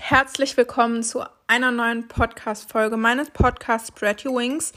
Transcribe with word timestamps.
herzlich 0.00 0.56
willkommen 0.56 1.02
zu 1.02 1.22
einer 1.46 1.70
neuen 1.70 2.08
Podcast-Folge 2.08 2.96
meines 2.96 3.30
Podcasts 3.30 3.88
Spread 3.88 4.24
Your 4.24 4.38
Wings. 4.38 4.72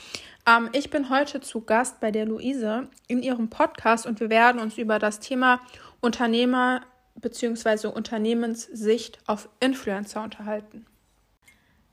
Ähm, 0.46 0.70
ich 0.74 0.90
bin 0.90 1.10
heute 1.10 1.40
zu 1.40 1.62
Gast 1.62 2.02
bei 2.02 2.12
der 2.12 2.26
Luise 2.26 2.90
in 3.08 3.24
ihrem 3.24 3.50
Podcast 3.50 4.06
und 4.06 4.20
wir 4.20 4.30
werden 4.30 4.60
uns 4.60 4.78
über 4.78 5.00
das 5.00 5.22
Thema 5.22 5.62
Unternehmer 6.02 6.82
bzw. 7.16 7.88
Unternehmenssicht 7.88 9.20
auf 9.26 9.48
Influencer 9.62 10.22
unterhalten. 10.24 10.86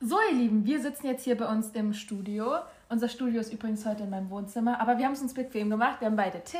So, 0.01 0.17
ihr 0.31 0.37
Lieben, 0.37 0.67
wir 0.67 0.81
sitzen 0.81 1.07
jetzt 1.07 1.23
hier 1.23 1.37
bei 1.37 1.47
uns 1.47 1.71
im 1.71 1.95
Studio. 1.95 2.57
Unser 2.89 3.09
Studio 3.09 3.41
ist 3.41 3.53
übrigens 3.53 3.87
heute 3.87 4.03
in 4.03 4.11
meinem 4.11 4.29
Wohnzimmer, 4.29 4.81
aber 4.81 4.99
wir 4.99 5.07
haben 5.07 5.13
es 5.13 5.23
uns 5.23 5.35
bequem 5.35 5.71
gemacht. 5.71 6.01
Wir 6.01 6.07
haben 6.07 6.17
beide 6.17 6.43
Tee, 6.43 6.59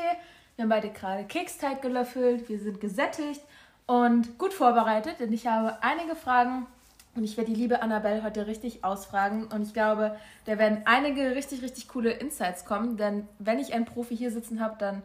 wir 0.55 0.63
haben 0.63 0.71
beide 0.71 0.91
gerade 0.91 1.25
Keksteig 1.25 1.83
gelöffelt, 1.83 2.49
wir 2.49 2.61
sind 2.61 2.81
gesättigt 2.81 3.43
und 3.91 4.39
gut 4.39 4.55
vorbereitet, 4.55 5.17
denn 5.19 5.33
ich 5.33 5.49
habe 5.49 5.79
einige 5.81 6.15
Fragen 6.15 6.69
und 7.17 7.25
ich 7.25 7.37
werde 7.37 7.51
die 7.51 7.61
liebe 7.61 7.83
Annabelle 7.83 8.23
heute 8.23 8.47
richtig 8.47 8.85
ausfragen. 8.85 9.49
Und 9.53 9.63
ich 9.63 9.75
glaube, 9.75 10.17
da 10.45 10.59
werden 10.59 10.83
einige 10.85 11.35
richtig, 11.35 11.61
richtig 11.61 11.89
coole 11.89 12.13
Insights 12.13 12.65
kommen. 12.65 12.97
Denn 12.97 13.27
wenn 13.41 13.59
ich 13.59 13.75
einen 13.75 13.87
Profi 13.87 14.17
hier 14.17 14.31
sitzen 14.31 14.61
habe, 14.61 14.77
dann 14.79 15.03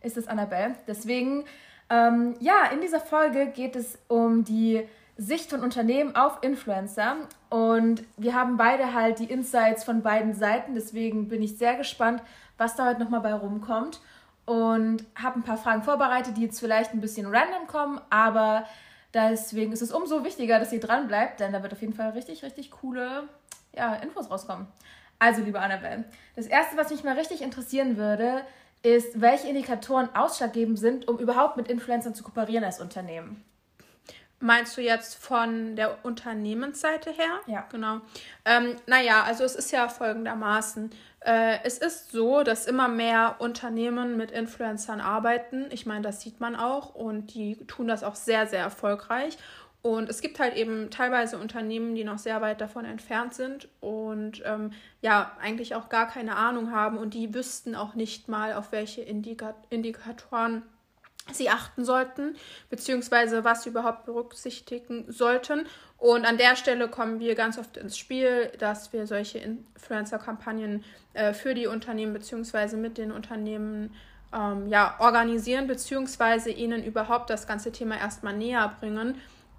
ist 0.00 0.16
es 0.16 0.26
Annabelle. 0.26 0.74
Deswegen, 0.88 1.44
ähm, 1.88 2.34
ja, 2.40 2.64
in 2.72 2.80
dieser 2.80 2.98
Folge 2.98 3.46
geht 3.54 3.76
es 3.76 4.00
um 4.08 4.42
die 4.42 4.82
Sicht 5.16 5.48
von 5.48 5.60
Unternehmen 5.60 6.16
auf 6.16 6.38
Influencer. 6.42 7.14
Und 7.50 8.02
wir 8.16 8.34
haben 8.34 8.56
beide 8.56 8.94
halt 8.94 9.20
die 9.20 9.30
Insights 9.30 9.84
von 9.84 10.02
beiden 10.02 10.34
Seiten. 10.34 10.74
Deswegen 10.74 11.28
bin 11.28 11.40
ich 11.40 11.56
sehr 11.56 11.76
gespannt, 11.76 12.20
was 12.58 12.74
da 12.74 12.88
heute 12.88 13.00
nochmal 13.00 13.20
bei 13.20 13.32
rumkommt 13.32 14.00
und 14.46 15.04
habe 15.14 15.38
ein 15.38 15.42
paar 15.42 15.56
Fragen 15.56 15.82
vorbereitet, 15.82 16.36
die 16.36 16.42
jetzt 16.42 16.60
vielleicht 16.60 16.92
ein 16.92 17.00
bisschen 17.00 17.26
random 17.26 17.66
kommen, 17.66 18.00
aber 18.10 18.66
deswegen 19.12 19.72
ist 19.72 19.82
es 19.82 19.92
umso 19.92 20.24
wichtiger, 20.24 20.58
dass 20.58 20.72
ihr 20.72 20.80
dran 20.80 21.08
bleibt, 21.08 21.40
denn 21.40 21.52
da 21.52 21.62
wird 21.62 21.72
auf 21.72 21.80
jeden 21.80 21.94
Fall 21.94 22.10
richtig, 22.10 22.42
richtig 22.42 22.70
coole 22.70 23.28
ja, 23.74 23.94
Infos 23.96 24.30
rauskommen. 24.30 24.66
Also, 25.18 25.42
liebe 25.42 25.60
Annabelle, 25.60 26.04
das 26.36 26.46
erste, 26.46 26.76
was 26.76 26.90
mich 26.90 27.04
mal 27.04 27.16
richtig 27.16 27.40
interessieren 27.40 27.96
würde, 27.96 28.42
ist, 28.82 29.20
welche 29.20 29.48
Indikatoren 29.48 30.14
ausschlaggebend 30.14 30.78
sind, 30.78 31.08
um 31.08 31.18
überhaupt 31.18 31.56
mit 31.56 31.68
Influencern 31.68 32.14
zu 32.14 32.22
kooperieren 32.22 32.64
als 32.64 32.80
Unternehmen. 32.80 33.42
Meinst 34.40 34.76
du 34.76 34.82
jetzt 34.82 35.14
von 35.14 35.74
der 35.74 36.04
Unternehmensseite 36.04 37.10
her? 37.10 37.40
Ja. 37.46 37.66
Genau. 37.70 38.00
Ähm, 38.44 38.76
naja, 38.86 39.22
also 39.22 39.42
es 39.42 39.54
ist 39.54 39.72
ja 39.72 39.88
folgendermaßen. 39.88 40.90
Äh, 41.24 41.58
es 41.64 41.78
ist 41.78 42.12
so, 42.12 42.42
dass 42.42 42.66
immer 42.66 42.88
mehr 42.88 43.36
Unternehmen 43.38 44.16
mit 44.16 44.30
Influencern 44.30 45.00
arbeiten. 45.00 45.66
Ich 45.70 45.86
meine, 45.86 46.02
das 46.02 46.20
sieht 46.20 46.38
man 46.40 46.54
auch 46.54 46.94
und 46.94 47.34
die 47.34 47.56
tun 47.66 47.88
das 47.88 48.04
auch 48.04 48.14
sehr, 48.14 48.46
sehr 48.46 48.60
erfolgreich. 48.60 49.38
Und 49.80 50.08
es 50.08 50.20
gibt 50.22 50.38
halt 50.38 50.54
eben 50.56 50.90
teilweise 50.90 51.38
Unternehmen, 51.38 51.94
die 51.94 52.04
noch 52.04 52.18
sehr 52.18 52.40
weit 52.40 52.60
davon 52.60 52.86
entfernt 52.86 53.34
sind 53.34 53.68
und 53.80 54.42
ähm, 54.46 54.72
ja, 55.02 55.32
eigentlich 55.40 55.74
auch 55.74 55.90
gar 55.90 56.08
keine 56.08 56.36
Ahnung 56.36 56.72
haben 56.72 56.96
und 56.96 57.12
die 57.12 57.34
wüssten 57.34 57.74
auch 57.74 57.94
nicht 57.94 58.28
mal, 58.28 58.54
auf 58.54 58.72
welche 58.72 59.02
Indika 59.02 59.54
Indikatoren 59.68 60.62
sie 61.32 61.48
achten 61.48 61.84
sollten, 61.84 62.36
beziehungsweise 62.70 63.44
was 63.44 63.62
sie 63.62 63.70
überhaupt 63.70 64.04
berücksichtigen 64.04 65.10
sollten. 65.10 65.66
Und 65.98 66.26
an 66.26 66.36
der 66.36 66.56
Stelle 66.56 66.88
kommen 66.88 67.18
wir 67.18 67.34
ganz 67.34 67.58
oft 67.58 67.76
ins 67.76 67.96
Spiel, 67.96 68.52
dass 68.58 68.92
wir 68.92 69.06
solche 69.06 69.38
Influencer-Kampagnen 69.38 70.84
äh, 71.14 71.32
für 71.32 71.54
die 71.54 71.66
Unternehmen 71.66 72.12
beziehungsweise 72.12 72.76
mit 72.76 72.98
den 72.98 73.10
Unternehmen 73.10 73.94
ähm, 74.34 74.68
ja, 74.68 74.96
organisieren, 74.98 75.66
beziehungsweise 75.66 76.50
ihnen 76.50 76.84
überhaupt 76.84 77.30
das 77.30 77.46
ganze 77.46 77.72
Thema 77.72 77.96
erstmal 77.96 78.36
näher 78.36 78.76
bringen. 78.80 79.16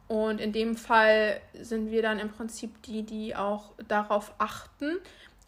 Und 0.08 0.40
in 0.40 0.52
dem 0.52 0.78
Fall 0.78 1.42
sind 1.60 1.90
wir 1.90 2.04
dann 2.04 2.20
im 2.20 2.30
Prinzip 2.30 2.82
die, 2.84 3.02
die 3.04 3.36
auch 3.36 3.72
darauf 3.88 4.34
achten, 4.38 4.98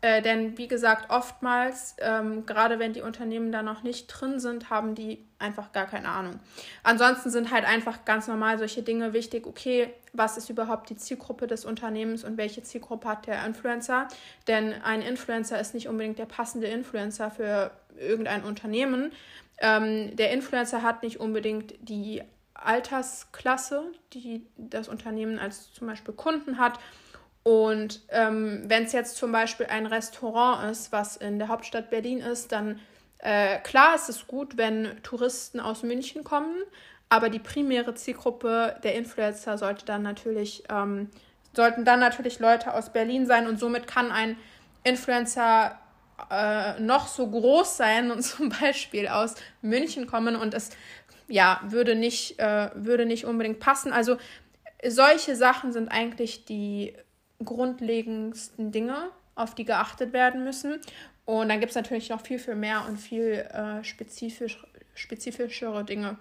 äh, 0.02 0.22
denn 0.22 0.58
wie 0.58 0.68
gesagt, 0.68 1.10
oftmals, 1.10 1.96
ähm, 2.00 2.46
gerade 2.46 2.78
wenn 2.78 2.94
die 2.94 3.02
Unternehmen 3.02 3.52
da 3.52 3.64
noch 3.64 3.82
nicht 3.82 4.08
drin 4.08 4.40
sind, 4.40 4.70
haben 4.70 4.94
die 4.94 5.26
einfach 5.40 5.72
gar 5.72 5.88
keine 5.88 6.10
Ahnung. 6.10 6.40
Ansonsten 6.84 7.32
sind 7.32 7.52
halt 7.52 7.66
einfach 7.66 8.06
ganz 8.06 8.28
normal 8.28 8.60
solche 8.60 8.84
Dinge 8.84 9.14
wichtig. 9.14 9.48
Okay, 9.48 9.92
was 10.14 10.38
ist 10.38 10.50
überhaupt 10.52 10.92
die 10.92 10.98
Zielgruppe 10.98 11.48
des 11.48 11.66
Unternehmens 11.66 12.24
und 12.24 12.38
welche 12.38 12.62
Zielgruppe 12.62 13.08
hat 13.08 13.26
der 13.26 13.44
Influencer? 13.44 14.08
Denn 14.48 14.74
ein 14.84 15.02
Influencer 15.02 15.60
ist 15.60 15.74
nicht 15.74 15.88
unbedingt 15.88 16.20
der 16.20 16.26
passende 16.26 16.68
Influencer 16.68 17.32
für 17.32 17.72
irgendein 18.00 18.44
Unternehmen. 18.44 19.12
Ähm, 19.60 20.16
der 20.16 20.32
Influencer 20.32 20.84
hat 20.84 21.02
nicht 21.02 21.20
unbedingt 21.20 21.74
die 21.82 22.22
Altersklasse, 22.54 23.84
die 24.14 24.46
das 24.58 24.88
Unternehmen 24.88 25.40
als 25.40 25.74
zum 25.74 25.88
Beispiel 25.88 26.14
Kunden 26.14 26.60
hat 26.60 26.80
und 27.48 28.02
ähm, 28.10 28.64
wenn 28.68 28.84
es 28.84 28.92
jetzt 28.92 29.16
zum 29.16 29.32
Beispiel 29.32 29.68
ein 29.68 29.86
Restaurant 29.86 30.70
ist, 30.70 30.92
was 30.92 31.16
in 31.16 31.40
der 31.40 31.48
Hauptstadt 31.48 31.90
Berlin 31.90 32.20
ist, 32.20 32.52
dann 32.52 32.82
äh, 33.20 33.60
klar 33.60 33.96
ist 33.96 34.10
es 34.10 34.28
gut, 34.28 34.58
wenn 34.58 35.02
Touristen 35.02 35.62
aus 35.62 35.82
München 35.82 36.26
kommen, 36.26 36.54
aber 37.08 37.30
die 37.30 37.40
primäre 37.40 37.96
Zielgruppe 37.96 38.76
der 38.84 38.96
Influencer 38.96 39.58
sollte 39.58 39.86
dann 39.86 40.02
natürlich, 40.02 40.66
ähm, 40.70 41.10
sollten 41.54 41.86
dann 41.86 42.02
natürlich 42.02 42.40
Leute 42.40 42.74
aus 42.74 42.92
Berlin 42.92 43.26
sein 43.26 43.48
und 43.48 43.62
somit 43.62 43.88
kann 43.88 44.12
ein 44.12 44.36
Influencer 44.84 45.80
äh, 46.30 46.78
noch 46.82 47.08
so 47.08 47.30
groß 47.30 47.78
sein 47.78 48.12
und 48.12 48.24
zum 48.24 48.50
Beispiel 48.50 49.08
aus 49.08 49.36
München 49.62 50.06
kommen 50.06 50.36
und 50.36 50.54
es 50.54 50.72
ja 51.30 51.62
würde 51.64 51.96
nicht, 51.96 52.40
äh, 52.40 52.72
würde 52.76 53.06
nicht 53.06 53.24
unbedingt 53.24 53.62
passen. 53.62 53.94
Also 53.94 54.18
solche 54.86 55.38
Sachen 55.38 55.72
sind 55.72 55.88
eigentlich 55.88 56.44
die 56.44 56.94
grundlegendsten 57.44 58.72
Dinge, 58.72 59.10
auf 59.36 59.56
die 59.56 59.66
geachtet 59.66 60.14
werden 60.14 60.44
müssen. 60.44 60.80
Und 61.26 61.50
dann 61.50 61.60
gibt 61.60 61.72
es 61.72 61.76
natürlich 61.76 62.10
noch 62.10 62.22
viel, 62.22 62.40
viel 62.40 62.56
mehr 62.56 62.86
und 62.88 62.98
viel 62.98 63.46
äh, 63.52 63.84
spezifisch, 63.84 64.66
spezifischere 64.96 65.84
Dinge, 65.84 66.18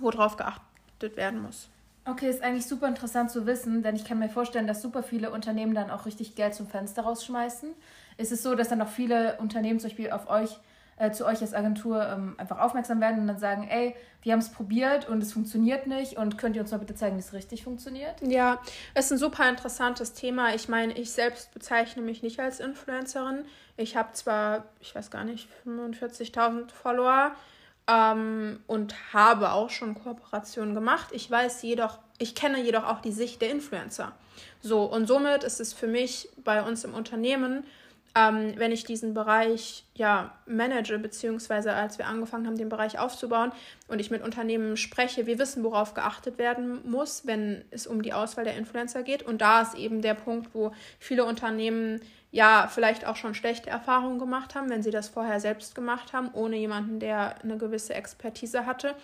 worauf 0.00 0.36
geachtet 0.36 1.16
werden 1.16 1.42
muss. 1.42 1.68
Okay, 2.06 2.28
ist 2.28 2.42
eigentlich 2.42 2.66
super 2.66 2.86
interessant 2.86 3.30
zu 3.30 3.46
wissen, 3.46 3.82
denn 3.82 3.96
ich 3.96 4.04
kann 4.04 4.18
mir 4.18 4.28
vorstellen, 4.28 4.66
dass 4.66 4.82
super 4.82 5.02
viele 5.02 5.30
Unternehmen 5.30 5.74
dann 5.74 5.90
auch 5.90 6.04
richtig 6.04 6.34
Geld 6.34 6.54
zum 6.54 6.66
Fenster 6.66 7.02
rausschmeißen. 7.02 7.70
Ist 8.18 8.32
es 8.32 8.42
so, 8.42 8.54
dass 8.54 8.68
dann 8.68 8.82
auch 8.82 8.88
viele 8.88 9.38
Unternehmen 9.38 9.80
zum 9.80 9.88
Beispiel 9.88 10.10
auf 10.10 10.28
euch 10.28 10.58
äh, 10.98 11.10
zu 11.10 11.26
euch 11.26 11.40
als 11.40 11.54
Agentur 11.54 12.06
ähm, 12.06 12.34
einfach 12.38 12.58
aufmerksam 12.58 13.00
werden 13.00 13.20
und 13.20 13.26
dann 13.26 13.38
sagen, 13.38 13.66
ey, 13.68 13.94
wir 14.22 14.32
haben 14.32 14.40
es 14.40 14.50
probiert 14.50 15.08
und 15.08 15.22
es 15.22 15.32
funktioniert 15.32 15.86
nicht 15.86 16.16
und 16.16 16.38
könnt 16.38 16.56
ihr 16.56 16.62
uns 16.62 16.70
mal 16.70 16.78
bitte 16.78 16.94
zeigen, 16.94 17.16
wie 17.16 17.20
es 17.20 17.32
richtig 17.32 17.64
funktioniert? 17.64 18.14
Ja, 18.22 18.60
ist 18.94 19.12
ein 19.12 19.18
super 19.18 19.48
interessantes 19.48 20.14
Thema. 20.14 20.54
Ich 20.54 20.68
meine, 20.68 20.94
ich 20.94 21.12
selbst 21.12 21.52
bezeichne 21.52 22.02
mich 22.02 22.22
nicht 22.22 22.40
als 22.40 22.60
Influencerin. 22.60 23.44
Ich 23.76 23.96
habe 23.96 24.12
zwar, 24.12 24.64
ich 24.80 24.94
weiß 24.94 25.10
gar 25.10 25.24
nicht, 25.24 25.48
45.000 25.66 26.70
Follower 26.72 27.32
ähm, 27.86 28.60
und 28.66 28.94
habe 29.12 29.52
auch 29.52 29.70
schon 29.70 29.94
Kooperationen 29.94 30.74
gemacht. 30.74 31.08
Ich 31.12 31.30
weiß 31.30 31.62
jedoch, 31.62 31.98
ich 32.18 32.34
kenne 32.34 32.62
jedoch 32.62 32.84
auch 32.84 33.00
die 33.00 33.12
Sicht 33.12 33.42
der 33.42 33.50
Influencer. 33.50 34.12
So, 34.62 34.84
und 34.84 35.06
somit 35.06 35.44
ist 35.44 35.60
es 35.60 35.72
für 35.72 35.86
mich 35.86 36.28
bei 36.42 36.62
uns 36.62 36.84
im 36.84 36.94
Unternehmen 36.94 37.64
ähm, 38.16 38.54
wenn 38.56 38.70
ich 38.70 38.84
diesen 38.84 39.12
Bereich 39.12 39.84
ja 39.94 40.32
manage, 40.46 40.98
beziehungsweise 40.98 41.72
als 41.72 41.98
wir 41.98 42.06
angefangen 42.06 42.46
haben, 42.46 42.56
den 42.56 42.68
Bereich 42.68 42.98
aufzubauen 42.98 43.50
und 43.88 43.98
ich 43.98 44.10
mit 44.10 44.22
Unternehmen 44.22 44.76
spreche, 44.76 45.26
wir 45.26 45.38
wissen, 45.38 45.64
worauf 45.64 45.94
geachtet 45.94 46.38
werden 46.38 46.88
muss, 46.88 47.26
wenn 47.26 47.64
es 47.70 47.86
um 47.86 48.02
die 48.02 48.12
Auswahl 48.12 48.44
der 48.44 48.56
Influencer 48.56 49.02
geht. 49.02 49.24
Und 49.24 49.40
da 49.40 49.62
ist 49.62 49.74
eben 49.74 50.00
der 50.00 50.14
Punkt, 50.14 50.54
wo 50.54 50.72
viele 51.00 51.24
Unternehmen 51.24 52.00
ja 52.34 52.66
vielleicht 52.68 53.06
auch 53.06 53.14
schon 53.14 53.32
schlechte 53.32 53.70
Erfahrungen 53.70 54.18
gemacht 54.18 54.56
haben, 54.56 54.68
wenn 54.68 54.82
sie 54.82 54.90
das 54.90 55.08
vorher 55.08 55.38
selbst 55.38 55.76
gemacht 55.76 56.12
haben, 56.12 56.30
ohne 56.32 56.56
jemanden, 56.56 56.98
der 56.98 57.36
eine 57.44 57.58
gewisse 57.58 57.94
Expertise 57.94 58.66
hatte. 58.66 58.96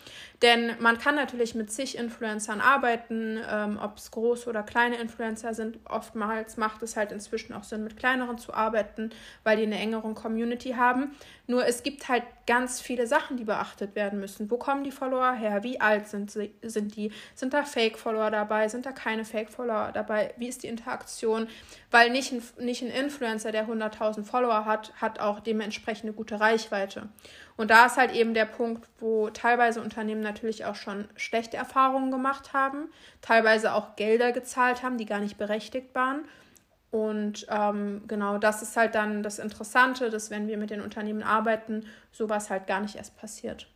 Denn 0.42 0.72
man 0.80 0.98
kann 0.98 1.14
natürlich 1.14 1.54
mit 1.54 1.70
zig 1.70 1.96
Influencern 1.96 2.60
arbeiten, 2.60 3.38
ähm, 3.48 3.78
ob 3.80 3.98
es 3.98 4.10
große 4.10 4.50
oder 4.50 4.64
kleine 4.64 4.96
Influencer 4.96 5.54
sind. 5.54 5.78
Oftmals 5.88 6.56
macht 6.56 6.82
es 6.82 6.96
halt 6.96 7.12
inzwischen 7.12 7.52
auch 7.52 7.62
Sinn, 7.62 7.84
mit 7.84 7.96
kleineren 7.96 8.36
zu 8.36 8.52
arbeiten, 8.52 9.10
weil 9.44 9.58
die 9.58 9.62
eine 9.62 9.78
engere 9.78 10.12
Community 10.12 10.70
haben. 10.70 11.14
Nur 11.46 11.66
es 11.66 11.82
gibt 11.84 12.08
halt 12.08 12.24
ganz 12.46 12.80
viele 12.80 13.06
Sachen, 13.06 13.36
die 13.36 13.44
beachtet 13.44 13.94
werden 13.94 14.18
müssen. 14.18 14.50
Wo 14.50 14.56
kommen 14.56 14.84
die 14.84 14.90
Follower 14.90 15.32
her? 15.32 15.62
Wie 15.62 15.80
alt 15.80 16.08
sind, 16.08 16.30
sie, 16.30 16.52
sind 16.62 16.96
die? 16.96 17.12
Sind 17.34 17.54
da 17.54 17.64
Fake-Follower 17.64 18.30
dabei? 18.30 18.68
Sind 18.68 18.86
da 18.86 18.92
keine 18.92 19.24
Fake-Follower 19.24 19.90
dabei? 19.92 20.34
Wie 20.36 20.48
ist 20.48 20.62
die 20.62 20.68
Interaktion? 20.68 21.48
Weil 21.90 22.10
nicht 22.10 22.32
ein, 22.32 22.42
nicht 22.58 22.82
ein 22.82 22.88
Influencer, 22.88 23.19
der 23.20 23.68
100.000 23.68 24.24
Follower 24.24 24.64
hat, 24.64 24.92
hat 25.00 25.20
auch 25.20 25.40
dementsprechend 25.40 26.06
eine 26.06 26.14
gute 26.14 26.40
Reichweite. 26.40 27.08
Und 27.56 27.70
da 27.70 27.86
ist 27.86 27.96
halt 27.96 28.12
eben 28.12 28.34
der 28.34 28.46
Punkt, 28.46 28.88
wo 28.98 29.30
teilweise 29.30 29.80
Unternehmen 29.80 30.22
natürlich 30.22 30.64
auch 30.64 30.74
schon 30.74 31.06
schlechte 31.16 31.56
Erfahrungen 31.56 32.10
gemacht 32.10 32.52
haben, 32.52 32.88
teilweise 33.20 33.74
auch 33.74 33.96
Gelder 33.96 34.32
gezahlt 34.32 34.82
haben, 34.82 34.98
die 34.98 35.06
gar 35.06 35.20
nicht 35.20 35.38
berechtigt 35.38 35.94
waren 35.94 36.24
und 36.90 37.46
ähm, 37.48 38.02
genau 38.08 38.38
das 38.38 38.62
ist 38.62 38.76
halt 38.76 38.94
dann 38.94 39.22
das 39.22 39.38
Interessante, 39.38 40.10
dass 40.10 40.30
wenn 40.30 40.48
wir 40.48 40.58
mit 40.58 40.70
den 40.70 40.80
Unternehmen 40.80 41.22
arbeiten, 41.22 41.86
sowas 42.10 42.50
halt 42.50 42.66
gar 42.66 42.80
nicht 42.80 42.96
erst 42.96 43.16
passiert. 43.16 43.68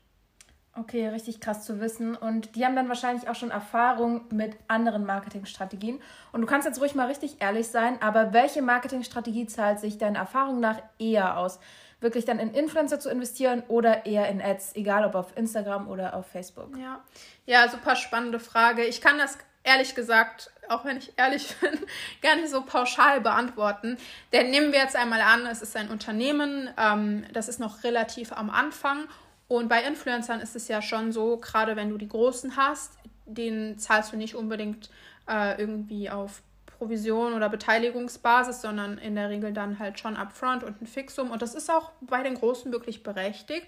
Okay, 0.76 1.06
richtig 1.06 1.40
krass 1.40 1.64
zu 1.64 1.80
wissen. 1.80 2.16
Und 2.16 2.56
die 2.56 2.64
haben 2.64 2.74
dann 2.74 2.88
wahrscheinlich 2.88 3.28
auch 3.28 3.36
schon 3.36 3.52
Erfahrung 3.52 4.22
mit 4.30 4.56
anderen 4.66 5.06
Marketingstrategien. 5.06 6.00
Und 6.32 6.40
du 6.40 6.46
kannst 6.48 6.66
jetzt 6.66 6.80
ruhig 6.80 6.96
mal 6.96 7.06
richtig 7.06 7.36
ehrlich 7.40 7.68
sein, 7.68 8.02
aber 8.02 8.32
welche 8.32 8.60
Marketingstrategie 8.60 9.46
zahlt 9.46 9.78
sich 9.78 9.98
deiner 9.98 10.18
Erfahrung 10.18 10.58
nach 10.58 10.82
eher 10.98 11.38
aus? 11.38 11.60
Wirklich 12.00 12.24
dann 12.24 12.40
in 12.40 12.52
Influencer 12.52 12.98
zu 12.98 13.08
investieren 13.08 13.62
oder 13.68 14.04
eher 14.04 14.28
in 14.28 14.42
Ads, 14.42 14.74
egal 14.74 15.04
ob 15.04 15.14
auf 15.14 15.36
Instagram 15.36 15.88
oder 15.88 16.14
auf 16.14 16.26
Facebook? 16.26 16.76
Ja, 16.76 17.00
ja 17.46 17.68
super 17.68 17.94
spannende 17.94 18.40
Frage. 18.40 18.84
Ich 18.84 19.00
kann 19.00 19.16
das 19.16 19.38
ehrlich 19.62 19.94
gesagt, 19.94 20.50
auch 20.68 20.84
wenn 20.84 20.96
ich 20.96 21.12
ehrlich 21.16 21.54
bin, 21.60 21.78
gar 22.20 22.34
nicht 22.34 22.50
so 22.50 22.62
pauschal 22.62 23.20
beantworten. 23.20 23.96
Denn 24.32 24.50
nehmen 24.50 24.72
wir 24.72 24.80
jetzt 24.80 24.96
einmal 24.96 25.20
an, 25.20 25.46
es 25.46 25.62
ist 25.62 25.76
ein 25.76 25.88
Unternehmen, 25.88 26.68
ähm, 26.76 27.24
das 27.32 27.48
ist 27.48 27.60
noch 27.60 27.84
relativ 27.84 28.32
am 28.32 28.50
Anfang 28.50 29.08
und 29.48 29.68
bei 29.68 29.82
Influencern 29.82 30.40
ist 30.40 30.56
es 30.56 30.68
ja 30.68 30.80
schon 30.80 31.12
so, 31.12 31.36
gerade 31.36 31.76
wenn 31.76 31.90
du 31.90 31.98
die 31.98 32.08
Großen 32.08 32.56
hast, 32.56 32.92
den 33.26 33.78
zahlst 33.78 34.12
du 34.12 34.16
nicht 34.16 34.34
unbedingt 34.34 34.90
äh, 35.28 35.58
irgendwie 35.60 36.10
auf 36.10 36.42
Provision 36.78 37.34
oder 37.34 37.48
Beteiligungsbasis, 37.48 38.60
sondern 38.60 38.98
in 38.98 39.14
der 39.14 39.30
Regel 39.30 39.52
dann 39.52 39.78
halt 39.78 39.98
schon 39.98 40.16
upfront 40.16 40.64
und 40.64 40.82
ein 40.82 40.86
Fixum. 40.86 41.30
Und 41.30 41.42
das 41.42 41.54
ist 41.54 41.70
auch 41.70 41.92
bei 42.00 42.22
den 42.22 42.34
Großen 42.34 42.72
wirklich 42.72 43.02
berechtigt. 43.02 43.66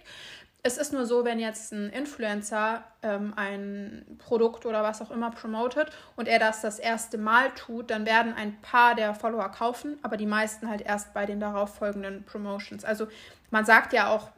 Es 0.63 0.79
ist 0.79 0.93
nur 0.93 1.07
so, 1.07 1.25
wenn 1.25 1.39
jetzt 1.39 1.73
ein 1.73 1.91
Influencer 1.91 2.83
ähm, 3.03 3.35
ein 3.37 4.19
Produkt 4.19 4.67
oder 4.67 4.83
was 4.83 5.01
auch 5.01 5.13
immer 5.13 5.31
promotet 5.31 5.91
und 6.17 6.27
er 6.27 6.41
das 6.41 6.61
das 6.61 6.81
erste 6.81 7.19
Mal 7.19 7.51
tut, 7.55 7.91
dann 7.91 8.05
werden 8.05 8.35
ein 8.35 8.61
paar 8.63 8.97
der 8.97 9.15
Follower 9.15 9.49
kaufen, 9.51 9.97
aber 10.03 10.17
die 10.17 10.27
meisten 10.27 10.69
halt 10.69 10.81
erst 10.81 11.15
bei 11.15 11.25
den 11.25 11.39
darauffolgenden 11.39 12.25
Promotions. 12.25 12.85
Also 12.85 13.07
man 13.51 13.65
sagt 13.65 13.93
ja 13.93 14.09
auch 14.09 14.33